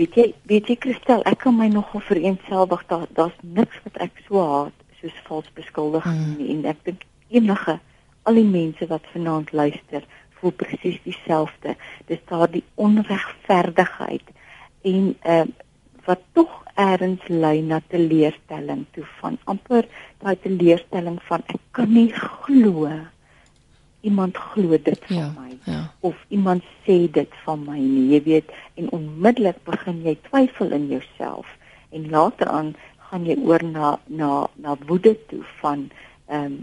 Weet 0.00 0.16
jy, 0.16 0.26
weet 0.48 0.70
jy 0.70 0.78
Christel, 0.80 1.24
ek 1.26 1.42
kan 1.44 1.56
my 1.58 1.68
nogal 1.68 2.00
vereenselwig 2.06 2.86
daar 2.88 3.04
daar's 3.18 3.36
niks 3.42 3.84
wat 3.84 4.00
ek 4.08 4.24
so 4.28 4.40
haat 4.46 4.86
soos 5.02 5.20
vals 5.28 5.52
beskuldiging 5.58 6.22
mm. 6.22 6.34
nie 6.38 6.48
en 6.54 6.64
ek 6.72 6.80
dink 6.88 7.04
enige 7.28 7.76
al 8.28 8.40
die 8.40 8.48
mense 8.48 8.88
wat 8.88 9.04
vanaand 9.12 9.52
luister 9.52 10.08
voel 10.38 10.54
presies 10.54 10.98
dieselfde. 11.04 11.74
Dis 12.06 12.20
daardie 12.30 12.64
onregverdigheid 12.74 14.32
en 14.82 15.14
uh, 15.24 15.46
wat 16.04 16.22
tog 16.32 16.52
eers 16.78 17.26
lei 17.26 17.60
na 17.62 17.80
teleurstelling 17.90 18.84
toe 18.94 19.04
van 19.20 19.38
amper 19.44 19.86
daai 20.22 20.36
teleurstelling 20.44 21.18
van 21.28 21.42
ek 21.46 21.62
kan 21.74 21.90
nie 21.92 22.10
glo 22.14 22.86
iemand 24.06 24.38
glo 24.52 24.78
dit 24.78 25.00
van 25.08 25.16
ja, 25.16 25.28
my 25.34 25.56
ja. 25.66 25.80
of 26.00 26.14
iemand 26.28 26.62
sê 26.86 27.00
dit 27.10 27.34
van 27.44 27.64
my 27.66 27.78
nie 27.80 28.06
jy 28.14 28.22
weet 28.28 28.54
en 28.78 28.90
onmiddellik 28.94 29.58
begin 29.66 30.00
jy 30.06 30.14
twyfel 30.30 30.72
in 30.78 30.86
jouself 30.94 31.50
en 31.90 32.08
later 32.14 32.48
aan 32.54 32.74
gaan 33.10 33.26
jy 33.26 33.38
oor 33.42 33.64
na 33.64 33.96
na 34.06 34.32
na 34.54 34.78
woede 34.86 35.16
toe 35.30 35.44
van 35.60 35.88
ehm 36.26 36.44
um, 36.44 36.58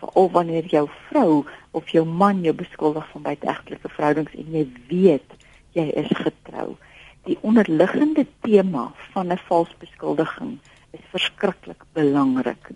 veral 0.00 0.30
wanneer 0.32 0.64
jou 0.72 0.86
vrou 1.08 1.44
of 1.76 1.90
jou 1.92 2.06
man 2.08 2.40
jou 2.40 2.54
beskuldig 2.56 3.04
van 3.12 3.22
buiteegtelike 3.22 3.88
verhoudings 3.92 4.32
en 4.32 4.54
jy 4.56 4.62
weet 4.88 5.34
jy 5.76 5.90
is 6.02 6.08
getrou 6.16 6.78
die 7.28 7.38
onderliggende 7.40 8.26
tema 8.40 8.92
van 9.12 9.32
'n 9.32 9.42
vals 9.48 9.72
beskuldiging 9.78 10.58
is 10.90 11.04
verskriklik 11.10 11.82
belangrik 11.92 12.70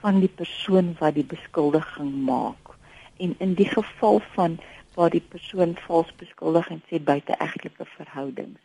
van 0.00 0.20
die 0.20 0.34
persoon 0.40 0.96
wat 0.98 1.14
die 1.14 1.24
beskuldiging 1.24 2.12
maak. 2.24 2.76
En 3.16 3.34
in 3.38 3.54
die 3.54 3.68
geval 3.68 4.20
van 4.34 4.58
waar 4.94 5.10
die 5.10 5.26
persoon 5.28 5.76
vals 5.86 6.14
beskuldig 6.16 6.68
en 6.70 6.82
sê 6.90 7.02
buiteegtelike 7.02 7.84
verhoudings 7.84 8.64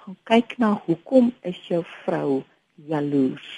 gaan 0.00 0.16
kyk 0.24 0.56
na 0.58 0.70
hoekom 0.86 1.32
is 1.46 1.58
jou 1.68 1.82
vrou 2.04 2.42
jaloers? 2.88 3.48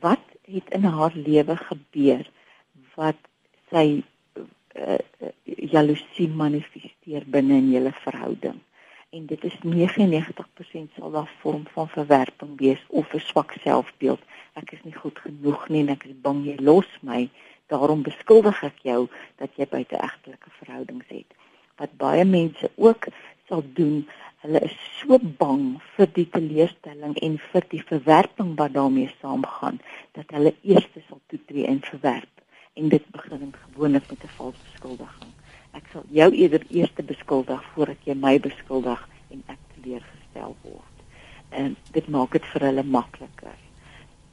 Wat 0.00 0.24
het 0.48 0.70
in 0.72 0.86
haar 0.88 1.14
lewe 1.14 1.56
gebeur 1.56 2.24
wat 2.96 3.18
sy 3.70 4.00
uh, 4.74 4.98
jaloesie 5.44 6.28
manifesteer 6.32 7.26
binne 7.28 7.60
in 7.60 7.68
julle 7.74 7.92
verhouding 8.00 8.56
en 9.10 9.26
dit 9.26 9.44
is 9.44 9.56
99% 9.64 10.96
sal 10.96 11.10
daar 11.10 11.30
vorm 11.40 11.64
van 11.72 11.88
verwerping 11.88 12.58
wees 12.58 12.82
of 12.88 13.14
'n 13.14 13.20
swak 13.20 13.52
selfbeeld 13.62 14.20
ek 14.54 14.72
is 14.72 14.82
nie 14.84 14.94
goed 14.94 15.18
genoeg 15.18 15.68
nie 15.68 15.80
en 15.84 15.92
ek 15.94 16.04
is 16.08 16.16
bang 16.26 16.44
jy 16.46 16.56
los 16.68 16.90
my 17.10 17.28
daarom 17.72 18.02
beskuldig 18.06 18.62
ek 18.70 18.80
jou 18.90 19.00
dat 19.40 19.54
jy 19.60 19.66
buiteegtelike 19.70 20.52
verhoudings 20.60 21.08
het. 21.12 21.36
Wat 21.78 21.94
baie 22.00 22.24
mense 22.24 22.70
ook 22.76 23.10
sal 23.48 23.62
doen, 23.76 24.02
hulle 24.42 24.62
is 24.66 24.76
so 24.98 25.18
bang 25.40 25.78
vir 25.96 26.10
die 26.16 26.26
teleurstelling 26.34 27.16
en 27.26 27.38
vir 27.52 27.68
die 27.72 27.82
verwerping 27.90 28.54
wat 28.60 28.74
daarmee 28.76 29.10
saamgaan 29.22 29.80
dat 30.18 30.36
hulle 30.36 30.54
eers 30.62 30.88
sal 31.08 31.20
toetree 31.32 31.66
en 31.70 31.82
verwerp 31.86 32.44
en 32.78 32.92
dit 32.94 33.10
begin 33.14 33.52
gewoonlik 33.64 34.10
met 34.10 34.24
'n 34.24 34.36
valse 34.38 34.62
beskuldiging. 34.70 35.37
Ek 35.72 35.84
sal 35.92 36.04
jou 36.10 36.30
eerder 36.32 36.64
eers 36.70 36.92
beskuldig 36.96 37.62
voordat 37.74 37.96
jy 38.04 38.14
my 38.14 38.38
beskuldig 38.38 39.08
en 39.30 39.42
ek 39.46 39.60
teleurgestel 39.74 40.56
word. 40.62 40.96
En 41.50 41.76
dit 41.92 42.08
maak 42.08 42.32
dit 42.32 42.44
vir 42.52 42.68
hulle 42.70 42.82
makliker. 42.82 43.56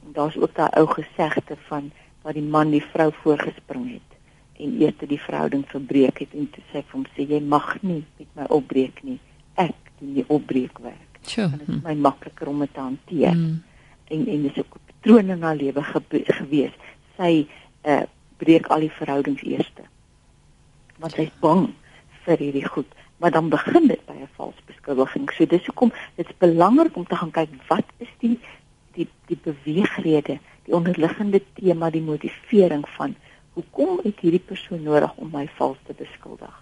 En 0.04 0.12
daar's 0.12 0.36
ook 0.36 0.54
daai 0.54 0.70
ou 0.80 0.86
gesegde 0.86 1.56
van 1.68 1.90
waar 2.22 2.34
die 2.34 2.42
man 2.42 2.70
die 2.70 2.82
vrou 2.82 3.12
voorgespring 3.22 3.90
het 3.92 4.16
en 4.58 4.80
eers 4.80 5.08
die 5.08 5.20
verhouding 5.20 5.64
verbreek 5.68 6.18
het 6.24 6.32
en 6.34 6.48
toe 6.50 6.62
sê 6.70 6.80
vir 6.80 6.94
hom 6.96 7.04
sê 7.14 7.26
jy 7.28 7.40
mag 7.54 7.68
nie 7.82 8.02
met 8.18 8.28
my 8.38 8.46
opbreek 8.56 9.02
nie 9.06 9.18
ek 9.60 9.76
doen 10.00 10.14
die 10.16 10.24
opbreekwerk 10.32 11.20
sure. 11.22 11.50
dit 11.52 11.68
is 11.68 11.82
my 11.84 11.94
makliker 12.08 12.50
om 12.50 12.64
dit 12.64 12.72
te 12.74 12.82
hanteer 12.82 13.36
mm. 13.36 13.56
en 14.16 14.26
en 14.34 14.48
dis 14.48 14.58
'n 14.62 14.66
patroon 14.72 15.30
in 15.36 15.42
haar 15.42 15.56
lewe 15.60 15.82
gewees 16.40 16.74
sy 17.16 17.46
uh, 17.84 18.02
breek 18.42 18.66
al 18.66 18.86
die 18.86 18.94
verhoudings 18.98 19.44
eers 19.44 19.70
want 20.98 21.12
sy's 21.12 21.32
bang 21.40 21.68
vir 22.24 22.38
hierdie 22.38 22.68
goed 22.68 22.90
maar 23.18 23.30
dan 23.30 23.48
begin 23.48 23.88
dit 23.88 24.02
by 24.06 24.12
'n 24.12 24.28
vals 24.36 24.60
beskuldiging 24.66 25.30
so 25.32 25.46
dis 25.46 25.66
hoekom 25.66 25.92
dit's 26.16 26.36
belangrik 26.38 26.96
om 26.96 27.06
te 27.06 27.16
gaan 27.16 27.30
kyk 27.30 27.50
wat 27.68 27.86
is 27.98 28.12
die 28.20 28.38
die 28.92 29.08
die 29.26 29.38
beweegrede 29.42 30.38
die 30.66 30.74
onderliggende 30.74 31.40
tema, 31.54 31.90
die 31.90 32.02
motivering 32.02 32.84
van 32.96 33.14
hoekom 33.56 34.00
het 34.02 34.20
hierdie 34.20 34.42
persoon 34.42 34.82
nodig 34.82 35.12
om 35.22 35.30
my 35.32 35.46
vals 35.56 35.78
te 35.86 35.94
beskuldig. 35.96 36.54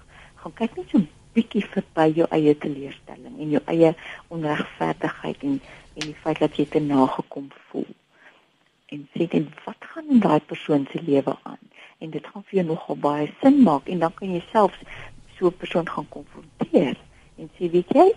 Gaan 0.42 0.54
kyk 0.60 0.76
net 0.76 0.90
so 0.90 0.98
'n 0.98 1.08
bietjie 1.34 1.64
verby 1.64 2.06
jou 2.20 2.26
eie 2.30 2.54
teleurstelling 2.58 3.40
en 3.40 3.50
jou 3.50 3.62
eie 3.66 3.94
onregverdigheid 4.28 5.42
en 5.42 5.60
en 5.94 6.06
die 6.10 6.20
feit 6.22 6.38
dat 6.38 6.56
jy 6.56 6.66
te 6.66 6.80
nagekom 6.80 7.48
voel. 7.70 7.86
En 8.86 9.08
sê 9.14 9.28
net 9.32 9.48
wat 9.64 9.76
gaan 9.78 10.08
in 10.10 10.20
daai 10.20 10.40
persoon 10.40 10.86
se 10.92 11.02
lewe 11.02 11.36
aan? 11.42 11.58
En 11.98 12.10
dit 12.10 12.26
gaan 12.26 12.44
vir 12.48 12.58
jou 12.60 12.66
nogal 12.66 12.96
baie 12.96 13.28
sin 13.40 13.62
maak 13.62 13.88
en 13.88 13.98
dan 13.98 14.14
kan 14.14 14.32
jy 14.32 14.42
selfs 14.52 14.78
so 15.38 15.46
'n 15.46 15.56
persoon 15.58 15.88
gaan 15.88 16.08
konfronteer 16.08 16.96
en 17.38 17.50
sê 17.58 17.70
weet 17.70 17.88
jy 17.94 18.12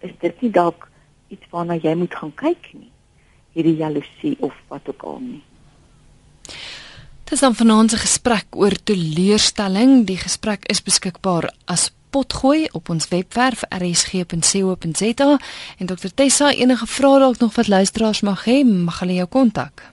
is 0.00 0.12
dit 0.20 0.40
nie 0.42 0.50
dalk 0.50 0.90
iets 1.28 1.46
waarna 1.50 1.76
jy 1.76 1.94
moet 1.94 2.14
gaan 2.14 2.34
kyk 2.34 2.72
nie 2.72 2.92
hierdie 3.52 3.76
jaloesie 3.76 4.36
of 4.40 4.54
wat 4.68 4.88
ook 4.88 5.02
al 5.02 5.18
nie. 5.20 5.42
Dis 7.24 7.40
dan 7.40 7.54
vanaand 7.54 7.90
se 7.90 7.96
gesprek 7.96 8.56
oor 8.56 8.74
teleurstelling. 8.84 10.04
Die 10.04 10.18
gesprek 10.20 10.66
is 10.72 10.82
beskikbaar 10.84 11.48
as 11.64 11.90
potgooi 12.12 12.66
op 12.76 12.90
ons 12.92 13.08
webwerf 13.08 13.64
rsg.co.za 13.72 15.38
en 15.78 15.86
Dr 15.88 16.12
Tessa 16.14 16.52
enige 16.52 16.86
vrae 16.86 17.22
dalk 17.24 17.40
nog 17.40 17.54
wat 17.56 17.72
luisteraars 17.72 18.20
mag 18.20 18.44
hê, 18.44 18.60
mag 18.64 19.00
hulle 19.00 19.16
jou 19.22 19.28
kontak. 19.32 19.86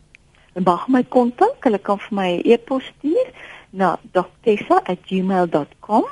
Mag 0.55 0.87
my 0.87 1.03
kontak, 1.03 1.63
hulle 1.63 1.77
kan 1.77 1.97
vir 2.01 2.13
my 2.17 2.29
'n 2.33 2.41
e 2.45 2.53
e-pos 2.53 2.83
stuur 2.83 3.27
na 3.71 3.97
drtessa@gmail.com. 4.13 6.05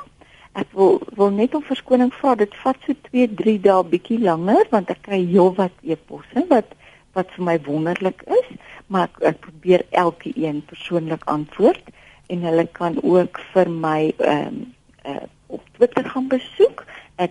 Ek 0.52 0.66
wil 0.72 1.00
wil 1.16 1.30
net 1.30 1.54
om 1.54 1.62
verskoning 1.62 2.12
vra, 2.14 2.34
dit 2.34 2.54
vat 2.62 2.76
so 2.86 2.92
2-3 3.10 3.60
dae 3.60 3.82
bietjie 3.84 4.18
langer 4.18 4.66
want 4.70 4.90
ek 4.90 5.02
kry 5.02 5.26
heelwat 5.26 5.72
e-posse 5.82 6.46
wat 6.48 6.74
wat 7.14 7.30
vir 7.34 7.44
my 7.44 7.58
wonderlik 7.66 8.22
is, 8.22 8.48
maar 8.86 9.08
ek, 9.08 9.20
ek 9.22 9.40
probeer 9.40 9.82
elke 9.90 10.30
een 10.36 10.62
persoonlik 10.64 11.24
antwoord 11.24 11.84
en 12.28 12.42
hulle 12.42 12.66
kan 12.66 13.02
ook 13.02 13.40
vir 13.52 13.70
my 13.70 14.12
ehm 14.18 14.46
um, 14.46 14.74
uh, 15.06 15.26
op 15.48 15.62
Twitter 15.76 16.04
gaan 16.04 16.28
besoek 16.28 16.84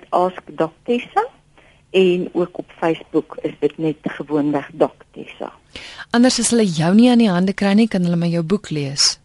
@askdoktessa 0.09 1.23
en 1.89 2.29
ook 2.33 2.57
op 2.57 2.71
Facebook 2.79 3.37
is 3.41 3.53
dit 3.59 3.77
net 3.77 3.97
gewoonweg 4.01 4.69
doktessa. 4.73 5.51
Anders 6.11 6.39
as 6.39 6.49
hulle 6.49 6.65
jou 6.65 6.93
nie 6.95 7.09
aan 7.11 7.23
die 7.23 7.31
hande 7.31 7.53
kry 7.53 7.73
nie, 7.73 7.87
kan 7.87 8.03
hulle 8.03 8.19
my 8.19 8.29
jou 8.31 8.43
boek 8.43 8.69
lees. 8.69 9.19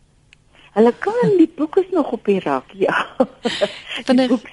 Hulle 0.73 0.93
kan 1.05 1.37
die 1.37 1.51
boek 1.57 1.77
is 1.77 1.91
nog 1.93 2.13
op 2.13 2.25
die 2.25 2.41
rak, 2.41 2.71
ja. 2.73 3.07
Van 4.07 4.17
die 4.17 4.29
boek 4.29 4.47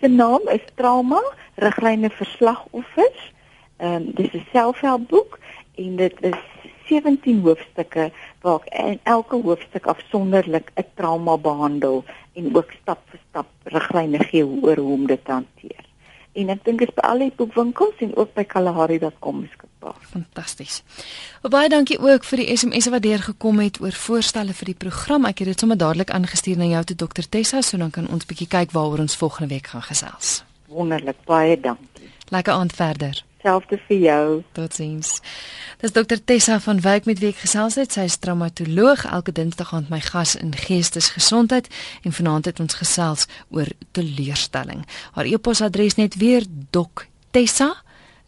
se 0.00 0.08
naam 0.08 0.48
is 0.52 0.64
Trauma, 0.74 1.20
riglyne 1.62 2.10
vir 2.10 2.28
slagoffers. 2.36 3.28
Ehm 3.78 3.94
um, 3.94 4.10
dis 4.14 4.32
'n 4.34 4.46
selfhelpboek 4.52 5.38
en 5.74 5.96
dit 5.96 6.16
is 6.20 6.40
17 6.88 7.40
hoofstukke 7.40 8.10
waar 8.42 8.60
ek 8.66 8.84
in 8.84 9.00
elke 9.02 9.36
hoofstuk 9.46 9.86
afsonderlik 9.86 10.70
'n 10.74 10.84
trauma 10.94 11.36
behandel 11.38 12.04
en 12.32 12.54
ook 12.56 12.72
stap 12.82 13.00
vir 13.10 13.20
stap 13.28 13.48
riglyne 13.64 14.18
gee 14.18 14.44
oor 14.44 14.76
hoe 14.76 14.92
om 14.92 15.06
dit 15.06 15.24
te 15.24 15.32
hanteer. 15.32 15.84
En 16.32 16.48
ek 16.48 16.62
dink 16.64 16.80
dit 16.80 16.88
is 16.88 16.94
by 16.96 17.04
al 17.04 17.20
die 17.20 17.32
boekwinkels 17.36 17.98
en 18.04 18.14
ook 18.16 18.30
by 18.34 18.44
kalahari.com 18.48 19.42
beskikbaar. 19.44 19.98
Fantasties. 20.12 20.80
Baie 21.44 21.68
dankie 21.68 21.98
ook 22.00 22.24
vir 22.24 22.40
die 22.40 22.56
SMS'e 22.56 22.92
wat 22.94 23.04
deurgekom 23.04 23.60
het 23.60 23.80
oor 23.84 23.92
voorstelle 23.92 24.56
vir 24.56 24.72
die 24.72 24.78
program. 24.86 25.28
Ek 25.28 25.44
het 25.44 25.52
dit 25.52 25.64
sommer 25.64 25.76
dadelik 25.76 26.10
aangestuur 26.10 26.56
na 26.56 26.70
jou 26.70 26.84
te 26.88 26.96
Dr 26.96 27.28
Tessa, 27.28 27.60
so 27.60 27.76
dan 27.76 27.92
kan 27.92 28.08
ons 28.08 28.24
bietjie 28.28 28.48
kyk 28.48 28.72
waaroor 28.72 29.04
ons 29.04 29.18
volgende 29.20 29.52
week 29.52 29.74
gaan 29.74 29.84
gesels. 29.84 30.40
Wonderlik, 30.72 31.20
baie 31.28 31.60
dankie. 31.60 32.08
Lekker 32.32 32.56
aand 32.56 32.72
verder. 32.72 33.24
Selfde 33.42 33.78
vir 33.88 33.98
jou. 33.98 34.26
Totsiens. 34.54 35.20
Dis 35.82 35.94
dokter 35.94 36.20
Tessa 36.24 36.60
van 36.62 36.80
Wyk 36.80 37.08
met 37.10 37.18
wie 37.18 37.32
ek 37.32 37.40
gesels 37.42 37.74
het. 37.80 37.94
Sy 37.94 38.06
is 38.06 38.18
traumatoloog. 38.22 39.02
Elke 39.10 39.34
Dinsdag 39.34 39.72
aan 39.74 39.88
my 39.90 39.98
gas 40.04 40.36
in 40.38 40.54
Geestesgesondheid 40.54 41.66
en 42.06 42.14
vanaand 42.14 42.50
het 42.50 42.60
ons 42.62 42.78
gesels 42.78 43.26
oor 43.50 43.70
teleurstelling. 43.98 44.84
Haar 45.16 45.26
e-posadres 45.26 45.98
net 45.98 46.18
weer 46.22 46.46
doktessa, 46.70 47.72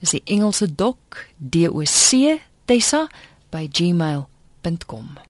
dis 0.03 0.17
die 0.19 0.25
Engelse 0.35 0.67
dok 0.75 1.23
D 1.39 1.69
O 1.71 1.87
C 1.87 2.41
Tessa 2.67 3.07
by 3.55 3.69
gmail.com. 3.71 5.25